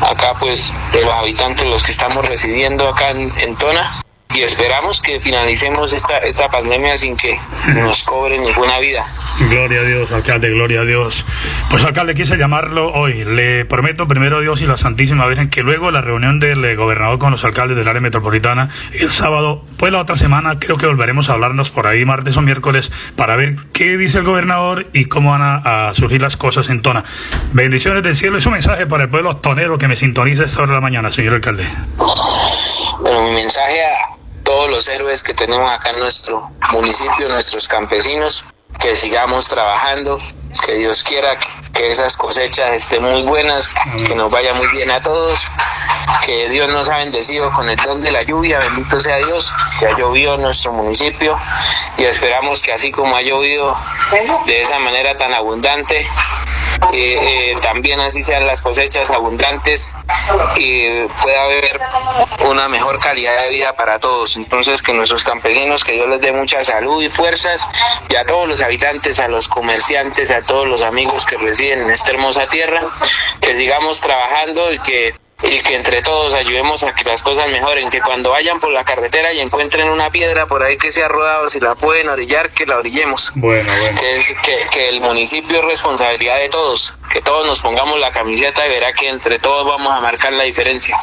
acá 0.01 0.35
pues 0.39 0.73
de 0.93 1.01
los 1.01 1.13
habitantes, 1.13 1.67
los 1.67 1.83
que 1.83 1.91
estamos 1.91 2.27
residiendo 2.27 2.87
acá 2.87 3.09
en, 3.11 3.33
en 3.39 3.57
Tona 3.57 4.04
y 4.35 4.43
esperamos 4.43 5.01
que 5.01 5.21
finalicemos 5.21 5.93
esta, 5.93 6.17
esta 6.17 6.49
pandemia 6.49 6.97
sin 6.97 7.15
que 7.15 7.39
nos 7.73 8.03
cobre 8.03 8.37
ninguna 8.37 8.79
vida. 8.79 9.05
Gloria 9.49 9.79
a 9.79 9.83
Dios, 9.83 10.11
alcalde, 10.11 10.49
gloria 10.49 10.81
a 10.81 10.83
Dios. 10.83 11.25
Pues 11.69 11.85
alcalde, 11.85 12.15
quise 12.15 12.35
llamarlo 12.35 12.91
hoy. 12.91 13.23
Le 13.23 13.63
prometo 13.65 14.07
primero 14.07 14.37
a 14.37 14.41
Dios 14.41 14.61
y 14.61 14.65
la 14.65 14.75
Santísima 14.75 15.25
Virgen 15.27 15.49
que 15.49 15.61
luego 15.61 15.89
la 15.89 16.01
reunión 16.01 16.39
del 16.39 16.63
eh, 16.65 16.75
gobernador 16.75 17.17
con 17.17 17.31
los 17.31 17.45
alcaldes 17.45 17.77
del 17.77 17.87
área 17.87 18.01
metropolitana 18.01 18.69
el 18.93 19.09
sábado, 19.09 19.63
pues 19.77 19.93
la 19.93 19.99
otra 19.99 20.17
semana 20.17 20.59
creo 20.59 20.77
que 20.77 20.87
volveremos 20.87 21.29
a 21.29 21.33
hablarnos 21.33 21.69
por 21.69 21.87
ahí 21.87 22.03
martes 22.03 22.35
o 22.35 22.41
miércoles 22.41 22.91
para 23.15 23.37
ver 23.37 23.55
qué 23.71 23.97
dice 23.97 24.17
el 24.17 24.25
gobernador 24.25 24.87
y 24.91 25.05
cómo 25.05 25.31
van 25.31 25.41
a, 25.41 25.89
a 25.89 25.93
surgir 25.93 26.21
las 26.21 26.35
cosas 26.35 26.69
en 26.69 26.81
Tona. 26.81 27.05
Bendiciones 27.53 28.03
del 28.03 28.17
cielo. 28.17 28.37
Es 28.37 28.45
un 28.45 28.53
mensaje 28.53 28.85
para 28.85 29.03
el 29.03 29.09
pueblo 29.09 29.37
tonero 29.37 29.77
que 29.77 29.87
me 29.87 29.95
sintoniza 29.95 30.43
esta 30.43 30.61
hora 30.61 30.71
de 30.71 30.75
la 30.75 30.81
mañana, 30.81 31.09
señor 31.09 31.35
alcalde. 31.35 31.65
Bueno, 32.99 33.23
mi 33.23 33.35
mensaje 33.35 33.85
a 33.85 34.04
todos 34.55 34.69
los 34.69 34.87
héroes 34.87 35.21
que 35.21 35.33
tenemos 35.33 35.69
acá 35.69 35.89
en 35.89 35.99
nuestro 35.99 36.49
municipio, 36.71 37.27
nuestros 37.27 37.67
campesinos, 37.67 38.45
que 38.79 38.95
sigamos 38.95 39.49
trabajando, 39.49 40.17
que 40.65 40.75
Dios 40.75 41.03
quiera 41.03 41.37
que 41.73 41.89
esas 41.89 42.15
cosechas 42.15 42.73
estén 42.73 43.03
muy 43.03 43.23
buenas, 43.23 43.75
que 44.07 44.15
nos 44.15 44.31
vaya 44.31 44.53
muy 44.53 44.67
bien 44.69 44.91
a 44.91 45.01
todos, 45.01 45.45
que 46.25 46.47
Dios 46.47 46.69
nos 46.69 46.87
ha 46.87 46.99
bendecido 46.99 47.51
con 47.51 47.69
el 47.69 47.75
don 47.75 48.01
de 48.01 48.11
la 48.11 48.23
lluvia, 48.23 48.59
bendito 48.59 48.97
sea 49.01 49.17
Dios, 49.17 49.53
que 49.77 49.87
ha 49.87 49.97
llovido 49.97 50.35
en 50.35 50.43
nuestro 50.43 50.71
municipio 50.71 51.37
y 51.97 52.05
esperamos 52.05 52.61
que 52.61 52.71
así 52.71 52.91
como 52.91 53.13
ha 53.17 53.21
llovido 53.21 53.75
de 54.45 54.61
esa 54.61 54.79
manera 54.79 55.17
tan 55.17 55.33
abundante, 55.33 56.07
eh, 56.93 57.55
también 57.61 57.99
así 57.99 58.23
sean 58.23 58.47
las 58.47 58.61
cosechas 58.61 59.11
abundantes 59.11 59.95
y 60.55 61.03
pueda 61.21 61.43
haber 61.43 61.79
una 62.47 62.67
mejor 62.69 62.99
calidad 62.99 63.43
de 63.43 63.49
vida 63.49 63.75
para 63.75 63.99
todos. 63.99 64.37
Entonces 64.37 64.81
que 64.81 64.93
nuestros 64.93 65.23
campesinos, 65.23 65.83
que 65.83 65.93
Dios 65.93 66.09
les 66.09 66.21
dé 66.21 66.31
mucha 66.31 66.63
salud 66.63 67.01
y 67.03 67.09
fuerzas 67.09 67.67
y 68.09 68.15
a 68.15 68.25
todos 68.25 68.47
los 68.47 68.61
habitantes, 68.61 69.19
a 69.19 69.27
los 69.27 69.47
comerciantes, 69.47 70.31
a 70.31 70.41
todos 70.41 70.67
los 70.67 70.81
amigos 70.81 71.25
que 71.25 71.37
residen 71.37 71.81
en 71.83 71.91
esta 71.91 72.11
hermosa 72.11 72.47
tierra, 72.47 72.81
que 73.41 73.55
sigamos 73.55 74.01
trabajando 74.01 74.71
y 74.71 74.79
que 74.79 75.13
y 75.47 75.61
que 75.61 75.75
entre 75.75 76.01
todos 76.01 76.33
ayudemos 76.33 76.83
a 76.83 76.93
que 76.93 77.03
las 77.03 77.21
cosas 77.23 77.49
mejoren, 77.51 77.89
que 77.89 78.01
cuando 78.01 78.31
vayan 78.31 78.59
por 78.59 78.71
la 78.71 78.83
carretera 78.83 79.31
y 79.33 79.39
encuentren 79.39 79.89
una 79.89 80.09
piedra 80.09 80.47
por 80.47 80.63
ahí 80.63 80.77
que 80.77 80.91
se 80.91 81.03
ha 81.03 81.07
rodado, 81.07 81.49
si 81.49 81.59
la 81.59 81.75
pueden 81.75 82.09
orillar, 82.09 82.49
que 82.51 82.65
la 82.65 82.77
orillemos. 82.77 83.31
Bueno, 83.35 83.71
bueno. 83.81 83.99
Que, 83.99 84.17
es- 84.17 84.33
que, 84.43 84.67
que 84.71 84.89
el 84.89 85.01
municipio 85.01 85.59
es 85.59 85.65
responsabilidad 85.65 86.37
de 86.37 86.49
todos, 86.49 86.97
que 87.11 87.21
todos 87.21 87.45
nos 87.47 87.61
pongamos 87.61 87.99
la 87.99 88.11
camiseta 88.11 88.65
y 88.65 88.69
verá 88.69 88.93
que 88.93 89.07
entre 89.07 89.39
todos 89.39 89.65
vamos 89.67 89.91
a 89.93 89.99
marcar 90.01 90.33
la 90.33 90.43
diferencia. 90.43 90.97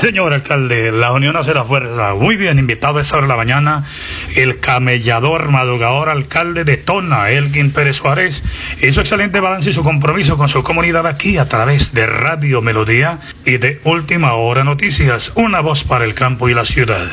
Señor 0.00 0.34
alcalde, 0.34 0.90
la 0.90 1.12
unión 1.12 1.36
hace 1.36 1.54
la 1.54 1.64
fuerza. 1.64 2.14
Muy 2.14 2.36
bien, 2.36 2.58
invitado 2.58 2.98
a 2.98 3.02
esta 3.02 3.16
hora 3.16 3.26
de 3.26 3.28
la 3.28 3.36
mañana, 3.36 3.84
el 4.34 4.58
camellador, 4.58 5.48
madrugador 5.48 6.08
alcalde 6.08 6.64
de 6.64 6.76
Tona, 6.76 7.30
Elgin 7.30 7.70
Pérez 7.70 7.96
Suárez, 7.96 8.42
y 8.82 8.90
su 8.90 9.00
excelente 9.00 9.40
balance 9.40 9.70
y 9.70 9.72
su 9.72 9.84
compromiso 9.84 10.36
con 10.36 10.48
su 10.48 10.62
comunidad 10.64 11.06
aquí 11.06 11.38
a 11.38 11.48
través 11.48 11.94
de 11.94 12.06
Radio 12.06 12.60
Melodía 12.62 13.20
y 13.44 13.58
de 13.58 13.80
Última 13.84 14.34
Hora 14.34 14.64
Noticias, 14.64 15.32
una 15.34 15.60
voz 15.60 15.84
para 15.84 16.04
el 16.04 16.14
campo 16.14 16.48
y 16.48 16.54
la 16.54 16.64
ciudad. 16.64 17.08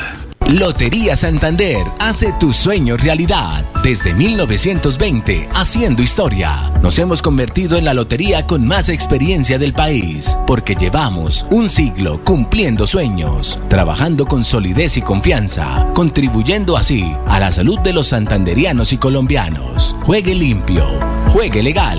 Lotería 0.50 1.16
Santander 1.16 1.86
hace 1.98 2.32
tu 2.38 2.52
sueño 2.52 2.98
realidad. 2.98 3.64
Desde 3.82 4.14
1920, 4.14 5.48
haciendo 5.54 6.02
historia. 6.02 6.70
Nos 6.82 6.98
hemos 6.98 7.22
convertido 7.22 7.78
en 7.78 7.86
la 7.86 7.94
lotería 7.94 8.46
con 8.46 8.66
más 8.66 8.90
experiencia 8.90 9.58
del 9.58 9.72
país, 9.72 10.38
porque 10.46 10.74
llevamos 10.74 11.46
un 11.50 11.70
siglo 11.70 12.22
cumpliendo 12.22 12.86
sueños, 12.86 13.58
trabajando 13.68 14.26
con 14.26 14.44
solidez 14.44 14.98
y 14.98 15.02
confianza, 15.02 15.88
contribuyendo 15.94 16.76
así 16.76 17.14
a 17.26 17.40
la 17.40 17.50
salud 17.50 17.78
de 17.80 17.94
los 17.94 18.08
santanderianos 18.08 18.92
y 18.92 18.98
colombianos. 18.98 19.96
Juegue 20.02 20.34
limpio, 20.34 20.84
juegue 21.28 21.62
legal. 21.62 21.98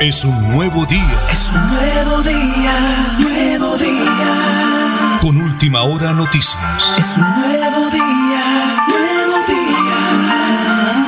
Es 0.00 0.24
un 0.24 0.50
nuevo 0.52 0.86
día. 0.86 1.18
Es 1.30 1.52
un 1.54 1.60
nuevo 1.68 2.22
día, 2.22 2.72
nuevo 3.18 3.76
día. 3.76 5.18
Con 5.20 5.36
última 5.36 5.82
hora 5.82 6.14
noticias. 6.14 6.96
Es 6.98 7.18
un 7.18 7.24
nuevo 7.24 7.90
día, 7.90 8.86
nuevo 8.88 9.36
día. 9.46 11.04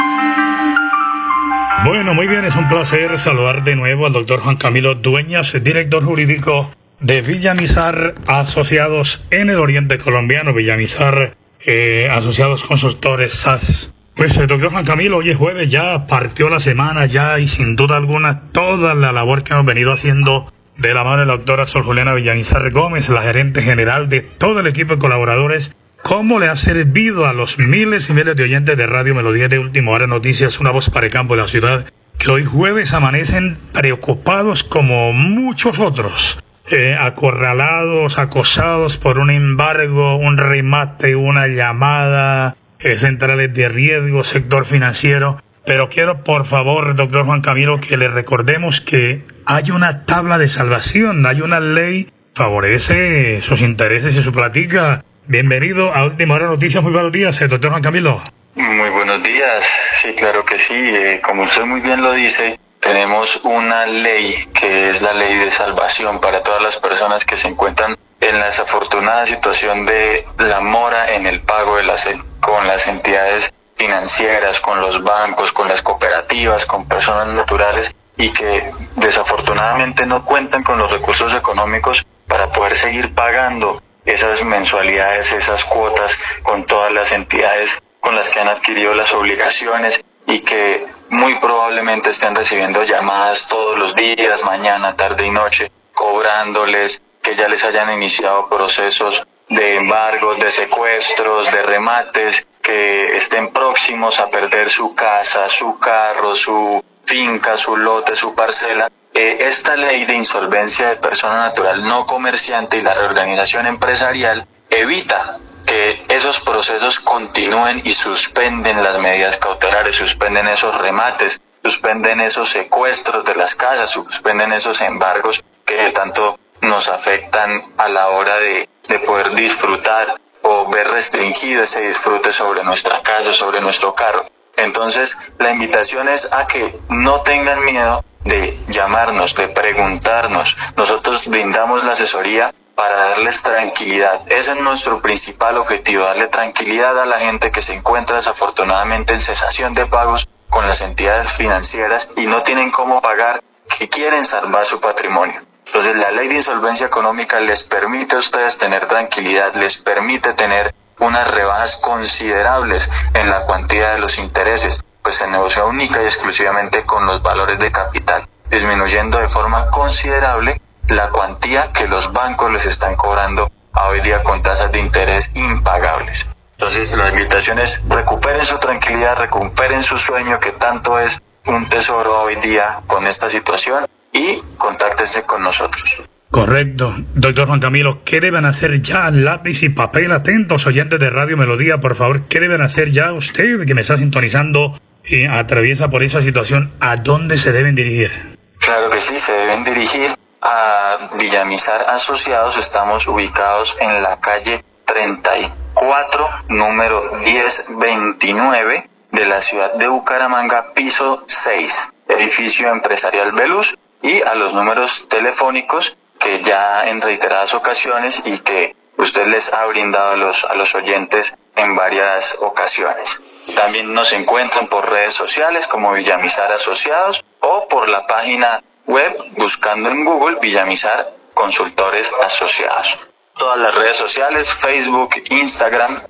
Bueno, 1.87 2.13
muy 2.13 2.27
bien, 2.27 2.45
es 2.45 2.55
un 2.55 2.69
placer 2.69 3.19
saludar 3.19 3.65
de 3.65 3.77
nuevo 3.77 4.05
al 4.05 4.13
doctor 4.13 4.41
Juan 4.41 4.57
Camilo 4.57 4.95
Dueñas, 4.95 5.55
director 5.63 6.05
jurídico 6.05 6.71
de 7.01 7.23
Villamizar 7.23 8.15
Asociados 8.27 9.25
en 9.31 9.49
el 9.49 9.57
Oriente 9.57 9.97
Colombiano, 9.97 10.53
Villamizar 10.53 11.35
eh, 11.65 12.11
Asociados 12.13 12.63
Consultores 12.63 13.33
SAS. 13.33 13.95
Pues 14.15 14.37
el 14.37 14.47
doctor 14.47 14.71
Juan 14.71 14.85
Camilo, 14.85 15.17
hoy 15.17 15.31
es 15.31 15.39
jueves, 15.39 15.71
ya 15.71 16.07
partió 16.07 16.51
la 16.51 16.61
semana 16.61 17.07
ya 17.07 17.39
y 17.39 17.49
sin 17.49 17.77
duda 17.77 17.97
alguna 17.97 18.43
toda 18.53 18.95
la 18.95 19.11
labor 19.11 19.43
que 19.43 19.55
hemos 19.55 19.65
venido 19.65 19.91
haciendo 19.91 20.53
de 20.77 20.93
la 20.93 21.03
mano 21.03 21.21
de 21.21 21.27
la 21.27 21.37
doctora 21.37 21.67
Sol 21.67 21.83
Juliana 21.83 22.13
Villamizar 22.13 22.71
Gómez, 22.71 23.09
la 23.09 23.23
gerente 23.23 23.63
general 23.63 24.11
de 24.11 24.21
todo 24.21 24.61
el 24.61 24.67
equipo 24.67 24.95
de 24.95 25.01
colaboradores, 25.01 25.75
cómo 26.03 26.39
le 26.39 26.49
ha 26.49 26.57
servido 26.57 27.27
a 27.27 27.33
los 27.33 27.59
miles 27.59 28.11
y 28.11 28.13
miles 28.13 28.37
de 28.37 28.43
oyentes 28.43 28.77
de 28.77 28.87
Radio 28.87 29.15
Melodía 29.15 29.49
de 29.49 29.59
Última 29.59 29.93
Hora 29.93 30.07
Noticias, 30.07 30.61
una 30.61 30.73
voz 30.73 30.91
para 30.91 31.07
el 31.07 31.13
campo 31.13 31.35
de 31.35 31.43
la 31.43 31.49
ciudad, 31.49 31.87
que 32.19 32.31
hoy 32.31 32.45
jueves 32.45 32.93
amanecen 32.93 33.57
preocupados 33.73 34.63
como 34.63 35.15
muchos 35.15 35.79
otros 35.79 36.39
eh, 36.71 36.97
acorralados, 36.99 38.19
acosados 38.19 38.99
por 38.99 39.19
un 39.19 39.31
embargo, 39.31 40.17
un 40.17 40.37
remate, 40.37 41.17
una 41.17 41.47
llamada, 41.47 42.57
eh, 42.83 42.97
centrales 42.99 43.53
de 43.55 43.69
riesgo, 43.69 44.25
sector 44.25 44.65
financiero. 44.65 45.39
Pero 45.65 45.89
quiero, 45.89 46.25
por 46.25 46.45
favor, 46.45 46.97
doctor 46.97 47.25
Juan 47.25 47.41
Camilo, 47.41 47.81
que 47.81 47.97
le 47.97 48.09
recordemos 48.09 48.81
que 48.81 49.23
hay 49.47 49.71
una 49.71 50.05
tabla 50.05 50.39
de 50.39 50.49
salvación, 50.49 51.25
hay 51.27 51.41
una 51.41 51.61
ley 51.61 52.05
que 52.05 52.13
favorece 52.35 53.41
sus 53.43 53.61
intereses 53.61 54.17
y 54.17 54.23
su 54.23 54.33
platica. 54.33 55.05
Bienvenido 55.27 55.95
a 55.95 56.05
Última 56.05 56.35
Hora 56.35 56.47
Noticias. 56.47 56.83
Muy 56.83 56.93
buenos 56.93 57.13
días, 57.13 57.41
eh, 57.41 57.47
doctor 57.47 57.71
Juan 57.71 57.83
Camilo. 57.83 58.21
Muy 58.57 58.91
buenos 58.91 59.23
días. 59.23 59.65
Sí, 59.95 60.13
claro 60.15 60.45
que 60.45 60.59
sí. 60.59 60.75
Eh, 60.75 61.21
como 61.23 61.45
usted 61.45 61.65
muy 61.65 61.81
bien 61.81 62.03
lo 62.03 62.13
dice, 62.13 62.59
tenemos 62.81 63.41
una 63.45 63.87
ley 63.87 64.35
que 64.53 64.91
es 64.91 65.01
la 65.01 65.13
ley 65.13 65.37
de 65.37 65.51
salvación 65.53 66.21
para 66.21 66.43
todas 66.43 66.61
las 66.61 66.77
personas 66.79 67.25
que 67.25 67.37
se 67.37 67.47
encuentran 67.47 67.97
en 68.21 68.39
la 68.39 68.47
desafortunada 68.47 69.27
situación 69.27 69.87
de 69.87 70.27
la 70.39 70.61
mora 70.61 71.15
en 71.15 71.27
el 71.27 71.41
pago 71.41 71.77
de 71.77 71.85
las, 71.85 72.07
con 72.43 72.67
las 72.67 72.87
entidades 72.89 73.55
financieras, 73.77 74.61
con 74.61 74.81
los 74.81 75.03
bancos, 75.03 75.53
con 75.53 75.69
las 75.69 75.83
cooperativas, 75.83 76.67
con 76.67 76.87
personas 76.87 77.29
naturales 77.29 77.95
y 78.17 78.31
que 78.31 78.71
desafortunadamente 78.97 80.05
no 80.05 80.25
cuentan 80.25 80.63
con 80.63 80.79
los 80.79 80.91
recursos 80.91 81.33
económicos 81.35 82.05
para 82.27 82.53
poder 82.53 82.77
seguir 82.77 83.15
pagando 83.15 83.81
esas 84.05 84.45
mensualidades, 84.45 85.33
esas 85.33 85.65
cuotas 85.65 86.19
con 86.43 86.65
todas 86.67 86.93
las 86.93 87.13
entidades 87.13 87.79
con 88.01 88.17
las 88.17 88.29
que 88.31 88.41
han 88.41 88.49
adquirido 88.49 88.95
las 88.95 89.13
obligaciones 89.13 90.05
y 90.27 90.41
que 90.41 90.87
muy 91.09 91.39
probablemente 91.39 92.11
estén 92.11 92.35
recibiendo 92.35 92.83
llamadas 92.83 93.47
todos 93.49 93.79
los 93.79 93.95
días, 93.95 94.43
mañana, 94.45 94.97
tarde 94.97 95.27
y 95.27 95.31
noche, 95.31 95.71
cobrándoles 95.95 97.01
que 97.23 97.37
ya 97.37 97.49
les 97.49 97.65
hayan 97.65 97.93
iniciado 97.93 98.49
procesos 98.49 99.25
de 99.49 99.77
embargos, 99.77 100.39
de 100.39 100.51
secuestros, 100.51 101.51
de 101.53 101.63
remates, 101.63 102.47
que 102.63 103.17
estén 103.17 103.53
próximos 103.53 104.21
a 104.21 104.31
perder 104.31 104.71
su 104.71 104.95
casa, 104.95 105.49
su 105.49 105.79
carro, 105.79 106.37
su 106.37 106.83
finca, 107.05 107.57
su 107.57 107.77
lote, 107.77 108.17
su 108.17 108.35
parcela. 108.35 108.91
Eh, 109.15 109.39
esta 109.41 109.77
ley 109.77 110.07
de 110.07 110.15
insolvencia 110.15 110.89
de 110.89 110.97
persona 110.97 111.49
natural 111.49 111.85
no 111.85 112.07
comerciante 112.07 112.79
y 112.79 112.81
la 112.81 112.95
reorganización 112.95 113.67
empresarial 113.67 114.47
evita 114.71 115.39
que 115.67 116.05
esos 116.09 116.41
procesos 116.41 117.01
continúen 117.01 117.83
y 117.85 117.93
suspenden 117.93 118.83
las 118.83 118.99
medidas 118.99 119.37
cautelares, 119.37 119.97
suspenden 119.97 120.49
esos 120.49 120.77
remates, 120.79 121.41
suspenden 121.63 122.21
esos 122.21 122.49
secuestros 122.49 123.25
de 123.25 123.35
las 123.35 123.55
casas, 123.55 123.91
suspenden 123.91 124.53
esos 124.53 124.81
embargos 124.81 125.45
que 125.65 125.91
tanto 125.91 126.39
nos 126.61 126.89
afectan 126.89 127.73
a 127.77 127.89
la 127.89 128.09
hora 128.09 128.37
de, 128.39 128.69
de 128.93 128.99
poder 128.99 129.35
disfrutar 129.35 130.21
o 130.43 130.69
ver 130.71 130.87
restringido 130.89 131.63
ese 131.63 131.81
disfrute 131.81 132.31
sobre 132.31 132.63
nuestra 132.63 133.01
casa, 133.01 133.33
sobre 133.33 133.61
nuestro 133.61 133.95
carro. 133.95 134.27
Entonces, 134.57 135.17
la 135.39 135.51
invitación 135.51 136.11
es 136.11 136.29
a 136.31 136.47
que 136.47 136.79
no 136.91 137.23
tengan 137.23 137.65
miedo 137.65 138.05
de 138.25 138.59
llamarnos, 138.69 139.35
de 139.35 139.49
preguntarnos. 139.49 140.57
Nosotros 140.77 141.27
brindamos 141.27 141.85
la 141.85 141.95
asesoría 141.95 142.55
para 142.75 143.09
darles 143.09 143.43
tranquilidad. 143.43 144.23
Ese 144.27 144.53
es 144.53 144.59
nuestro 144.59 145.01
principal 145.01 145.57
objetivo, 145.57 146.05
darle 146.05 146.27
tranquilidad 146.27 147.01
a 147.01 147.07
la 147.07 147.19
gente 147.19 147.51
que 147.51 147.63
se 147.63 147.73
encuentra 147.73 148.17
desafortunadamente 148.17 149.15
en 149.15 149.23
cesación 149.23 149.73
de 149.73 149.87
pagos 149.87 150.29
con 150.51 150.67
las 150.67 150.83
entidades 150.83 151.33
financieras 151.33 152.11
y 152.15 152.27
no 152.27 152.43
tienen 152.43 152.71
cómo 152.71 153.01
pagar, 153.01 153.43
que 153.79 153.89
quieren 153.89 154.27
salvar 154.27 154.67
su 154.67 154.79
patrimonio. 154.81 155.41
Entonces 155.67 155.97
la 155.97 156.11
ley 156.11 156.29
de 156.29 156.37
insolvencia 156.37 156.87
económica 156.87 157.41
les 157.41 157.63
permite 157.63 158.17
a 158.17 158.19
ustedes 158.19 158.59
tener 158.59 158.87
tranquilidad, 158.87 159.55
les 159.55 159.79
permite 159.79 160.35
tener 160.35 160.75
unas 160.99 161.31
rebajas 161.31 161.77
considerables 161.77 162.91
en 163.15 163.31
la 163.31 163.43
cuantía 163.43 163.91
de 163.91 163.99
los 163.99 164.19
intereses, 164.19 164.81
pues 165.03 165.17
se 165.17 165.27
negocia 165.27 165.65
única 165.65 166.03
y 166.03 166.07
exclusivamente 166.07 166.85
con 166.85 167.07
los 167.07 167.23
valores 167.23 167.59
de 167.59 167.73
capital, 167.73 168.29
disminuyendo 168.51 169.19
de 169.19 169.29
forma 169.29 169.71
considerable 169.71 170.61
la 170.89 171.11
cuantía 171.11 171.73
que 171.73 171.89
los 171.89 172.13
bancos 172.13 172.53
les 172.53 172.67
están 172.67 172.97
cobrando 172.97 173.51
hoy 173.73 174.01
día 174.01 174.23
con 174.23 174.43
tasas 174.43 174.71
de 174.73 174.79
interés 174.79 175.31
impagables. 175.35 176.29
Entonces 176.53 176.93
la 176.93 177.09
invitación 177.09 177.59
es 177.59 177.83
recuperen 177.89 178.45
su 178.45 178.59
tranquilidad, 178.59 179.17
recuperen 179.17 179.83
su 179.83 179.99
sueño 179.99 180.39
que 180.39 180.53
tanto 180.53 180.99
es 180.99 181.21
un 181.47 181.69
tesoro 181.69 182.23
hoy 182.23 182.37
día 182.37 182.83
con 182.87 183.07
esta 183.07 183.29
situación 183.31 183.87
y 184.13 184.43
contáctense 184.59 185.23
con 185.25 185.43
nosotros. 185.43 186.03
Correcto. 186.33 186.95
Doctor 187.15 187.47
Juan 187.47 187.61
Camilo, 187.61 188.05
¿qué 188.05 188.21
deben 188.21 188.47
hacer 188.47 188.81
ya? 188.81 189.11
Lápiz 189.11 189.63
y 189.63 189.69
papel, 189.69 190.13
atentos 190.13 190.67
oyentes 190.67 190.99
de 190.99 191.11
Radio 191.11 191.37
Melodía, 191.37 191.79
por 191.79 191.95
favor, 191.95 192.27
¿qué 192.27 192.41
deben 192.41 192.63
hacer 192.63 192.91
ya 192.91 193.13
usted 193.13 193.67
que 193.67 193.75
me 193.75 193.83
está 193.83 193.99
sintonizando 193.99 194.81
y 195.05 195.27
atraviesa 195.27 195.91
por 195.91 196.03
esa 196.03 196.23
situación? 196.23 196.73
¿A 196.81 196.97
dónde 196.97 197.37
se 197.37 197.53
deben 197.53 197.75
dirigir? 197.75 198.39
Claro 198.59 198.89
que 198.89 199.03
sí, 199.03 199.19
se 199.19 199.33
deben 199.33 199.63
dirigir 199.63 200.17
a 200.41 201.11
Villamizar 201.19 201.85
Asociados. 201.89 202.57
Estamos 202.57 203.07
ubicados 203.09 203.77
en 203.79 204.03
la 204.03 204.19
calle 204.19 204.65
34, 204.87 206.29
número 206.49 207.13
1029 207.17 208.89
de 209.11 209.27
la 209.27 209.43
ciudad 209.43 209.75
de 209.75 209.87
Bucaramanga, 209.87 210.73
piso 210.73 211.25
6, 211.27 211.91
edificio 212.09 212.73
empresarial 212.73 213.33
Veluz 213.33 213.75
y 214.03 214.21
a 214.23 214.35
los 214.35 214.53
números 214.53 215.07
telefónicos 215.09 215.97
que 216.19 216.43
ya 216.43 216.89
en 216.89 217.01
reiteradas 217.01 217.55
ocasiones 217.55 218.23
y 218.25 218.39
que 218.41 218.75
usted 218.97 219.27
les 219.27 219.53
ha 219.53 219.67
brindado 219.67 220.13
a 220.13 220.17
los, 220.17 220.45
a 220.45 220.55
los 220.55 220.75
oyentes 220.75 221.35
en 221.57 221.75
varias 221.75 222.37
ocasiones. 222.41 223.21
También 223.57 223.93
nos 223.93 224.13
encuentran 224.13 224.69
por 224.69 224.89
redes 224.89 225.15
sociales 225.15 225.67
como 225.67 225.93
Villamizar 225.93 226.53
Asociados 226.53 227.25
o 227.41 227.67
por 227.69 227.89
la 227.89 228.07
página 228.07 228.61
web 228.87 229.17
buscando 229.37 229.91
en 229.91 230.05
Google 230.05 230.39
Villamizar 230.41 231.13
Consultores 231.35 232.11
Asociados. 232.25 232.99
Todas 233.37 233.59
las 233.59 233.75
redes 233.75 233.97
sociales, 233.97 234.55
Facebook, 234.55 235.11
Instagram, 235.31 236.03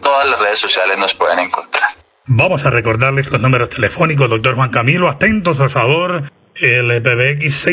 todas 0.00 0.28
las 0.28 0.40
redes 0.40 0.58
sociales 0.58 0.96
nos 0.98 1.14
pueden 1.14 1.40
encontrar. 1.40 1.88
Vamos 2.26 2.64
a 2.64 2.70
recordarles 2.70 3.30
los 3.30 3.40
números 3.40 3.68
telefónicos, 3.70 4.28
doctor 4.28 4.56
Juan 4.56 4.70
Camilo. 4.70 5.08
Atentos, 5.08 5.56
por 5.56 5.70
favor 5.70 6.24
el 6.60 7.02
PBX 7.02 7.66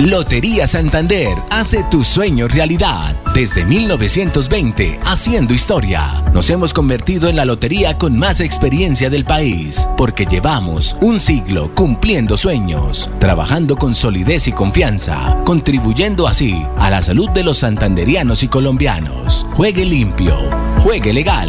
Lotería 0.00 0.66
Santander 0.66 1.36
hace 1.50 1.84
tu 1.88 2.02
sueño 2.02 2.48
realidad. 2.48 3.16
Desde 3.34 3.64
1920, 3.64 4.98
haciendo 5.04 5.54
historia. 5.54 6.24
Nos 6.34 6.50
hemos 6.50 6.74
convertido 6.74 7.28
en 7.28 7.36
la 7.36 7.44
lotería 7.44 7.96
con 7.98 8.18
más 8.18 8.40
experiencia 8.40 9.10
del 9.10 9.24
país, 9.24 9.88
porque 9.96 10.26
llevamos 10.26 10.96
un 11.02 11.20
siglo 11.20 11.72
cumpliendo 11.76 12.36
sueños, 12.36 13.08
trabajando 13.20 13.76
con 13.76 13.94
solidez 13.94 14.48
y 14.48 14.52
confianza, 14.52 15.38
contribuyendo 15.44 16.26
así 16.26 16.66
a 16.78 16.90
la 16.90 17.00
salud 17.00 17.30
de 17.30 17.44
los 17.44 17.58
santanderianos 17.58 18.42
y 18.42 18.48
colombianos. 18.48 19.46
Juegue 19.52 19.84
limpio, 19.84 20.36
juegue 20.80 21.12
legal. 21.12 21.48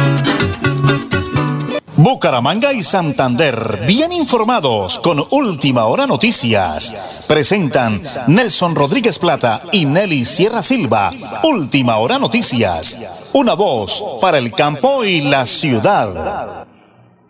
Bucaramanga 2.03 2.73
y 2.73 2.79
Santander, 2.79 3.85
bien 3.85 4.11
informados 4.11 4.97
con 5.05 5.21
Última 5.29 5.85
Hora 5.85 6.07
Noticias. 6.07 7.29
Presentan 7.29 8.01
Nelson 8.25 8.73
Rodríguez 8.73 9.21
Plata 9.21 9.61
y 9.69 9.85
Nelly 9.85 10.25
Sierra 10.25 10.65
Silva. 10.65 11.13
Última 11.45 12.01
Hora 12.01 12.17
Noticias. 12.17 12.97
Una 13.37 13.53
voz 13.53 14.17
para 14.19 14.39
el 14.41 14.49
campo 14.49 15.05
y 15.05 15.29
la 15.29 15.45
ciudad. 15.45 16.65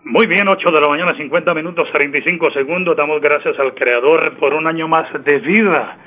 Muy 0.07 0.25
bien, 0.27 0.47
8 0.47 0.71
de 0.71 0.79
la 0.79 0.87
mañana, 0.87 1.17
50 1.19 1.53
minutos, 1.53 1.91
35 1.91 2.51
segundos. 2.51 2.95
Damos 2.95 3.19
gracias 3.19 3.59
al 3.59 3.75
Creador 3.75 4.39
por 4.39 4.53
un 4.53 4.67
año 4.67 4.87
más 4.87 5.11
de 5.11 5.39
vida. 5.39 5.99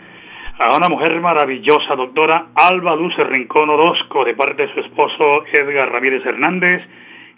A 0.59 0.75
una 0.75 0.89
mujer 0.89 1.21
maravillosa, 1.21 1.97
doctora 1.97 2.47
Alba 2.55 2.97
Luz 2.97 3.13
Rincón 3.29 3.69
Orozco, 3.69 4.25
de 4.25 4.33
parte 4.33 4.67
de 4.67 4.73
su 4.73 4.81
esposo 4.81 5.45
Edgar 5.53 5.93
Ramírez 5.93 6.25
Hernández 6.25 6.81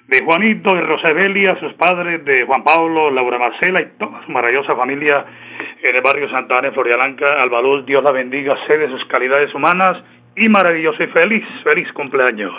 de 0.09 0.25
Juanito 0.25 0.77
y 0.77 0.81
Rosabelia, 0.81 1.59
sus 1.59 1.73
padres, 1.75 2.25
de 2.25 2.45
Juan 2.45 2.63
Pablo, 2.63 3.11
Laura 3.11 3.39
Marcela 3.39 3.81
y 3.83 3.99
toda 3.99 4.25
su 4.25 4.31
maravillosa 4.31 4.77
familia 4.77 5.25
en 5.83 5.97
el 5.97 6.03
barrio 6.03 6.31
Santa 6.31 6.59
Ana, 6.59 6.69
en 6.69 6.75
Florialanca, 6.75 7.27
Albaluz, 7.43 7.85
Dios 7.87 8.05
la 8.05 8.13
bendiga, 8.13 8.57
sé 8.67 8.79
de 8.79 8.89
sus 8.89 9.05
calidades 9.07 9.53
humanas 9.55 10.03
y 10.37 10.49
maravilloso 10.49 11.03
y 11.03 11.09
feliz, 11.09 11.45
feliz 11.65 11.93
cumpleaños. 11.93 12.55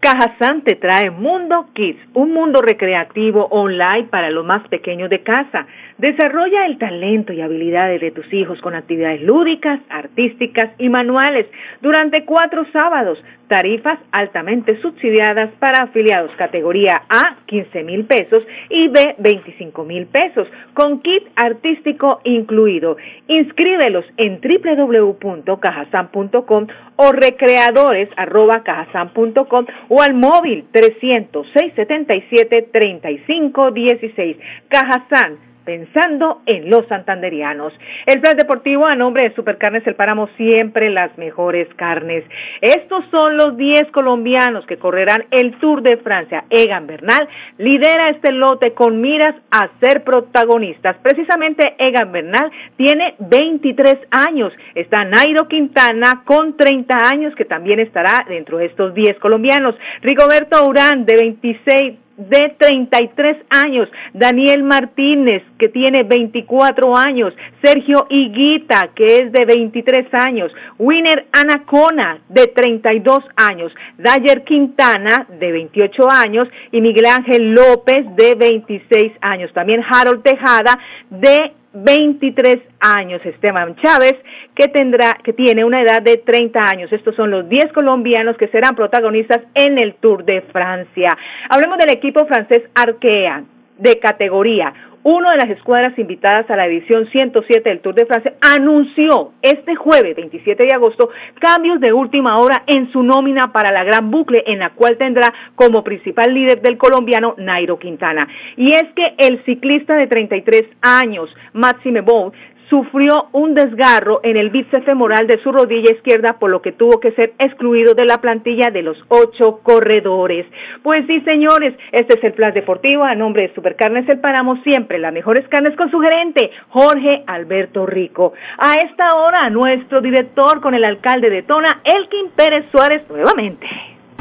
Cajazán 0.00 0.62
te 0.62 0.74
trae 0.76 1.10
Mundo 1.10 1.68
Kids, 1.72 1.98
un 2.14 2.32
mundo 2.32 2.60
recreativo 2.60 3.46
online 3.50 4.08
para 4.10 4.30
los 4.30 4.44
más 4.44 4.66
pequeños 4.68 5.08
de 5.10 5.22
casa. 5.22 5.66
Desarrolla 5.98 6.66
el 6.66 6.78
talento 6.78 7.32
y 7.32 7.40
habilidades 7.40 8.02
de 8.02 8.10
tus 8.10 8.30
hijos 8.32 8.60
con 8.60 8.74
actividades 8.74 9.22
lúdicas, 9.22 9.80
artísticas 9.88 10.70
y 10.78 10.90
manuales 10.90 11.46
durante 11.80 12.24
cuatro 12.24 12.66
sábados. 12.72 13.18
Tarifas 13.48 13.98
altamente 14.10 14.80
subsidiadas 14.82 15.50
para 15.60 15.84
afiliados 15.84 16.32
categoría 16.36 17.02
A 17.08 17.36
15 17.46 17.84
mil 17.84 18.04
pesos 18.04 18.44
y 18.68 18.88
B 18.88 19.14
25 19.18 19.84
mil 19.84 20.06
pesos, 20.06 20.48
con 20.74 21.00
kit 21.00 21.22
artístico 21.36 22.20
incluido. 22.24 22.96
Inscríbelos 23.28 24.04
en 24.16 24.40
www.cajasan.com 24.40 26.66
o 26.96 27.12
recreadores.cajasan.com 27.12 29.66
o 29.88 30.02
al 30.02 30.14
móvil 30.14 30.64
300 30.72 31.46
677 31.52 32.68
3516. 32.72 34.36
Cajasan 34.68 35.38
pensando 35.66 36.40
en 36.46 36.70
los 36.70 36.86
santanderianos. 36.86 37.74
El 38.06 38.20
plan 38.20 38.36
deportivo 38.36 38.86
a 38.86 38.94
nombre 38.94 39.24
de 39.24 39.34
Supercarnes 39.34 39.86
El 39.86 39.96
Páramo, 39.96 40.28
siempre 40.36 40.88
las 40.88 41.18
mejores 41.18 41.68
carnes. 41.74 42.24
Estos 42.62 43.04
son 43.10 43.36
los 43.36 43.56
10 43.56 43.90
colombianos 43.90 44.64
que 44.66 44.78
correrán 44.78 45.24
el 45.30 45.58
Tour 45.58 45.82
de 45.82 45.98
Francia. 45.98 46.44
Egan 46.48 46.86
Bernal 46.86 47.28
lidera 47.58 48.10
este 48.10 48.32
lote 48.32 48.72
con 48.72 49.00
miras 49.00 49.34
a 49.50 49.68
ser 49.80 50.04
protagonistas. 50.04 50.96
Precisamente 51.02 51.74
Egan 51.78 52.12
Bernal 52.12 52.50
tiene 52.76 53.16
23 53.18 53.96
años. 54.10 54.52
Está 54.74 55.04
Nairo 55.04 55.48
Quintana 55.48 56.22
con 56.24 56.56
30 56.56 56.96
años 57.12 57.34
que 57.34 57.44
también 57.44 57.80
estará 57.80 58.24
dentro 58.28 58.58
de 58.58 58.66
estos 58.66 58.94
10 58.94 59.18
colombianos. 59.18 59.74
Rigoberto 60.00 60.64
Urán 60.66 61.04
de 61.04 61.16
26 61.20 62.05
de 62.16 62.54
33 62.58 63.36
años, 63.50 63.88
Daniel 64.14 64.62
Martínez, 64.62 65.42
que 65.58 65.68
tiene 65.68 66.02
24 66.02 66.96
años, 66.96 67.34
Sergio 67.62 68.06
Higuita, 68.08 68.90
que 68.94 69.04
es 69.18 69.32
de 69.32 69.44
23 69.44 70.06
años, 70.12 70.52
Winner 70.78 71.26
Anacona, 71.32 72.18
de 72.28 72.46
32 72.46 73.24
años, 73.36 73.72
Dayer 73.98 74.44
Quintana, 74.44 75.26
de 75.38 75.52
28 75.52 76.10
años, 76.10 76.48
y 76.72 76.80
Miguel 76.80 77.06
Ángel 77.06 77.52
López, 77.52 78.04
de 78.16 78.34
26 78.34 79.12
años. 79.20 79.52
También 79.52 79.82
Harold 79.88 80.22
Tejada, 80.22 80.78
de 81.10 81.52
23 81.84 82.58
años, 82.80 83.20
Esteban 83.24 83.76
Chávez, 83.76 84.14
que 84.54 84.68
tendrá, 84.68 85.18
que 85.22 85.32
tiene 85.32 85.64
una 85.64 85.82
edad 85.82 86.02
de 86.02 86.16
30 86.16 86.58
años. 86.58 86.92
Estos 86.92 87.14
son 87.14 87.30
los 87.30 87.48
10 87.48 87.72
colombianos 87.72 88.36
que 88.36 88.48
serán 88.48 88.74
protagonistas 88.74 89.42
en 89.54 89.78
el 89.78 89.94
Tour 89.96 90.24
de 90.24 90.40
Francia. 90.52 91.10
Hablemos 91.50 91.78
del 91.78 91.90
equipo 91.90 92.24
francés 92.26 92.62
Arkea, 92.74 93.44
de 93.78 93.98
categoría 93.98 94.72
una 95.06 95.30
de 95.30 95.36
las 95.36 95.56
escuadras 95.56 95.96
invitadas 96.00 96.50
a 96.50 96.56
la 96.56 96.66
edición 96.66 97.06
107 97.06 97.68
del 97.68 97.78
Tour 97.78 97.94
de 97.94 98.06
Francia, 98.06 98.34
anunció 98.40 99.34
este 99.40 99.76
jueves 99.76 100.16
27 100.16 100.64
de 100.64 100.74
agosto 100.74 101.10
cambios 101.38 101.80
de 101.80 101.92
última 101.92 102.40
hora 102.40 102.64
en 102.66 102.90
su 102.90 103.04
nómina 103.04 103.52
para 103.52 103.70
la 103.70 103.84
Gran 103.84 104.10
Bucle, 104.10 104.42
en 104.48 104.58
la 104.58 104.70
cual 104.70 104.98
tendrá 104.98 105.32
como 105.54 105.84
principal 105.84 106.34
líder 106.34 106.60
del 106.60 106.76
colombiano 106.76 107.36
Nairo 107.38 107.78
Quintana. 107.78 108.26
Y 108.56 108.70
es 108.70 108.82
que 108.96 109.14
el 109.18 109.44
ciclista 109.44 109.94
de 109.94 110.08
33 110.08 110.64
años, 110.82 111.32
Maxime 111.52 112.00
Bout, 112.00 112.34
sufrió 112.68 113.28
un 113.32 113.54
desgarro 113.54 114.20
en 114.22 114.36
el 114.36 114.50
bíceps 114.50 114.84
femoral 114.84 115.26
de 115.26 115.40
su 115.42 115.52
rodilla 115.52 115.92
izquierda, 115.92 116.36
por 116.38 116.50
lo 116.50 116.62
que 116.62 116.72
tuvo 116.72 117.00
que 117.00 117.12
ser 117.12 117.32
excluido 117.38 117.94
de 117.94 118.04
la 118.04 118.20
plantilla 118.20 118.70
de 118.70 118.82
los 118.82 118.96
ocho 119.08 119.60
corredores. 119.62 120.46
Pues 120.82 121.06
sí, 121.06 121.20
señores, 121.20 121.74
este 121.92 122.18
es 122.18 122.24
el 122.24 122.32
Plan 122.32 122.54
Deportivo 122.54 123.04
a 123.04 123.14
nombre 123.14 123.42
de 123.42 123.54
Supercarnes 123.54 124.08
El 124.08 124.20
Paramo, 124.20 124.56
siempre 124.62 124.98
las 124.98 125.12
mejores 125.12 125.46
carnes 125.48 125.76
con 125.76 125.90
su 125.90 126.00
gerente, 126.00 126.50
Jorge 126.68 127.22
Alberto 127.26 127.86
Rico. 127.86 128.32
A 128.58 128.74
esta 128.74 129.16
hora, 129.16 129.50
nuestro 129.50 130.00
director 130.00 130.60
con 130.60 130.74
el 130.74 130.84
alcalde 130.84 131.30
de 131.30 131.42
Tona, 131.42 131.80
Elkin 131.84 132.30
Pérez 132.36 132.66
Suárez, 132.70 133.02
nuevamente. 133.08 133.66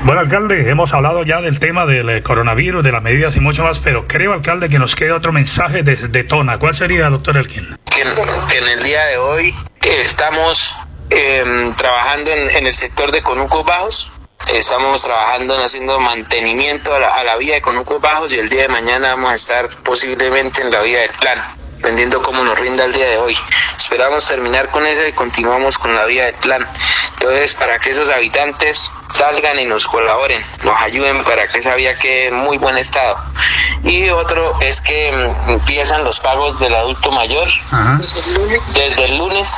Bueno, 0.03 0.21
alcalde, 0.21 0.69
hemos 0.69 0.93
hablado 0.93 1.23
ya 1.23 1.41
del 1.41 1.60
tema 1.60 1.86
del 1.86 2.10
eh, 2.10 2.21
coronavirus, 2.21 2.84
de 2.84 2.91
las 2.91 3.01
medidas 3.01 3.36
y 3.38 3.39
mucho 3.39 3.63
más, 3.63 3.79
pero 3.79 4.05
creo, 4.08 4.34
alcalde, 4.34 4.69
que 4.69 4.77
nos 4.77 4.95
queda 4.95 5.15
otro 5.15 5.31
mensaje 5.31 5.81
desde 5.81 6.23
Tona. 6.23 6.60
¿Cuál 6.60 6.75
sería, 6.75 7.10
doctor 7.10 7.38
Elkin? 7.38 7.63
Que 7.95 8.01
en, 8.58 8.67
el 8.67 8.84
día 8.84 9.05
de 9.05 9.17
hoy 9.17 9.55
estamos 9.81 10.75
em, 11.10 11.73
trabajando 11.75 12.29
en, 12.29 12.67
el 12.67 12.73
sector 12.73 13.10
de 13.13 13.23
conucos 13.23 13.63
bajos, 13.63 14.12
estamos 14.49 15.01
trabajando 15.01 15.55
en 15.55 15.62
haciendo 15.62 15.97
mantenimiento 16.01 16.93
a 16.93 16.99
la, 16.99 17.15
a 17.15 17.23
la 17.23 17.38
vía 17.38 17.53
de 17.53 17.62
conucos 17.62 18.01
bajos 18.01 18.34
y 18.34 18.39
el 18.39 18.49
día 18.49 18.63
de 18.63 18.67
mañana 18.67 19.15
vamos 19.15 19.31
a 19.31 19.36
estar 19.36 19.69
posiblemente 19.84 20.62
en 20.62 20.71
la 20.71 20.81
vía 20.81 20.99
del 21.03 21.12
plan 21.12 21.64
dependiendo 21.77 22.21
cómo 22.21 22.43
nos 22.43 22.59
rinda 22.59 22.85
el 22.85 22.93
día 22.93 23.09
de 23.09 23.17
hoy. 23.17 23.38
Esperamos 23.77 24.27
terminar 24.27 24.69
con 24.71 24.85
eso 24.88 25.05
y 25.05 25.13
continuamos 25.13 25.77
con 25.77 25.95
la 25.95 26.05
vía 26.05 26.25
del 26.25 26.35
plan. 26.35 26.65
Entonces, 27.13 27.53
para 27.55 27.79
que 27.79 27.91
esos 27.91 28.09
habitantes 28.09 28.91
salgan 29.09 29.59
y 29.59 29.65
nos 29.65 29.88
colaboren, 29.88 30.43
nos 30.63 30.79
ayuden 30.81 31.23
para 31.23 31.47
que 31.47 31.59
esa 31.59 31.75
vía 31.75 31.97
quede 31.97 32.27
en 32.27 32.35
muy 32.35 32.57
buen 32.57 32.77
estado. 32.77 33.17
Y 33.83 34.09
otro 34.09 34.59
es 34.61 34.81
que 34.81 35.11
mm, 35.11 35.49
empiezan 35.51 36.03
los 36.03 36.19
pagos 36.19 36.59
del 36.59 36.73
adulto 36.73 37.11
mayor 37.11 37.47
desde 38.73 39.05
el 39.05 39.17
lunes 39.17 39.51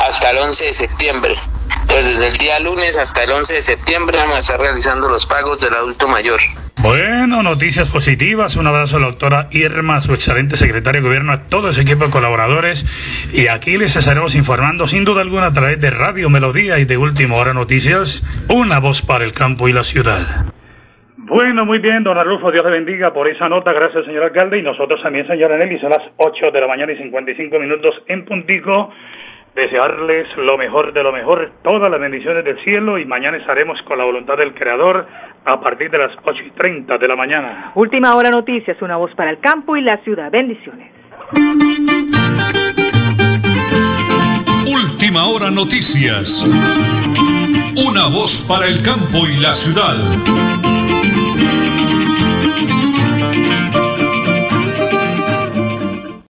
hasta 0.00 0.30
el 0.30 0.38
11 0.38 0.64
de 0.64 0.74
septiembre. 0.74 1.38
Entonces, 1.82 2.08
desde 2.08 2.28
el 2.28 2.36
día 2.36 2.60
lunes 2.60 2.96
hasta 2.96 3.24
el 3.24 3.30
11 3.30 3.54
de 3.54 3.62
septiembre 3.62 4.18
vamos 4.18 4.36
a 4.36 4.38
estar 4.40 4.60
realizando 4.60 5.08
los 5.08 5.26
pagos 5.26 5.60
del 5.60 5.74
adulto 5.74 6.08
mayor. 6.08 6.40
Bueno, 6.82 7.42
noticias 7.42 7.90
positivas. 7.90 8.54
Un 8.56 8.66
abrazo 8.66 8.98
a 8.98 9.00
la 9.00 9.06
doctora 9.06 9.48
Irma, 9.50 10.00
su 10.00 10.14
excelente 10.14 10.56
secretario 10.56 11.00
de 11.00 11.08
gobierno, 11.08 11.32
a 11.32 11.48
todo 11.48 11.70
ese 11.70 11.82
equipo 11.82 12.04
de 12.04 12.10
colaboradores. 12.10 12.84
Y 13.32 13.48
aquí 13.48 13.76
les 13.78 13.96
estaremos 13.96 14.36
informando, 14.36 14.86
sin 14.86 15.04
duda 15.04 15.22
alguna, 15.22 15.46
a 15.46 15.52
través 15.52 15.80
de 15.80 15.90
Radio 15.90 16.30
Melodía 16.30 16.78
y 16.78 16.84
de 16.84 16.96
Última 16.96 17.36
Hora 17.36 17.52
Noticias, 17.52 18.24
una 18.48 18.78
voz 18.78 19.02
para 19.02 19.24
el 19.24 19.32
campo 19.32 19.68
y 19.68 19.72
la 19.72 19.82
ciudad. 19.82 20.20
Bueno, 21.16 21.66
muy 21.66 21.78
bien, 21.78 22.04
don 22.04 22.16
Arnulfo, 22.16 22.50
Dios 22.50 22.64
le 22.64 22.70
bendiga 22.70 23.12
por 23.12 23.28
esa 23.28 23.48
nota. 23.48 23.72
Gracias, 23.72 24.06
señor 24.06 24.22
alcalde. 24.22 24.58
Y 24.58 24.62
nosotros 24.62 25.02
también, 25.02 25.26
señora 25.26 25.58
Nelly, 25.58 25.78
son 25.80 25.90
las 25.90 26.02
8 26.16 26.50
de 26.52 26.60
la 26.60 26.68
mañana 26.68 26.92
y 26.92 26.96
55 26.96 27.58
minutos 27.58 27.94
en 28.06 28.24
Puntico 28.24 28.90
desearles 29.58 30.28
lo 30.36 30.56
mejor 30.56 30.92
de 30.92 31.02
lo 31.02 31.12
mejor, 31.12 31.50
todas 31.62 31.90
las 31.90 32.00
bendiciones 32.00 32.44
del 32.44 32.62
cielo 32.62 32.96
y 32.98 33.04
mañana 33.04 33.36
estaremos 33.36 33.80
con 33.82 33.98
la 33.98 34.04
voluntad 34.04 34.36
del 34.36 34.54
Creador 34.54 35.04
a 35.44 35.60
partir 35.60 35.90
de 35.90 35.98
las 35.98 36.12
8 36.24 36.42
y 36.46 36.50
30 36.52 36.96
de 36.96 37.08
la 37.08 37.16
mañana. 37.16 37.72
Última 37.74 38.14
hora 38.14 38.30
noticias, 38.30 38.80
una 38.80 38.96
voz 38.96 39.12
para 39.16 39.30
el 39.30 39.40
campo 39.40 39.76
y 39.76 39.82
la 39.82 39.96
ciudad. 39.98 40.30
Bendiciones. 40.30 40.92
Última 44.66 45.24
hora 45.26 45.50
noticias. 45.50 46.46
Una 47.88 48.06
voz 48.08 48.46
para 48.48 48.66
el 48.66 48.80
campo 48.82 49.26
y 49.26 49.40
la 49.40 49.54
ciudad. 49.54 49.96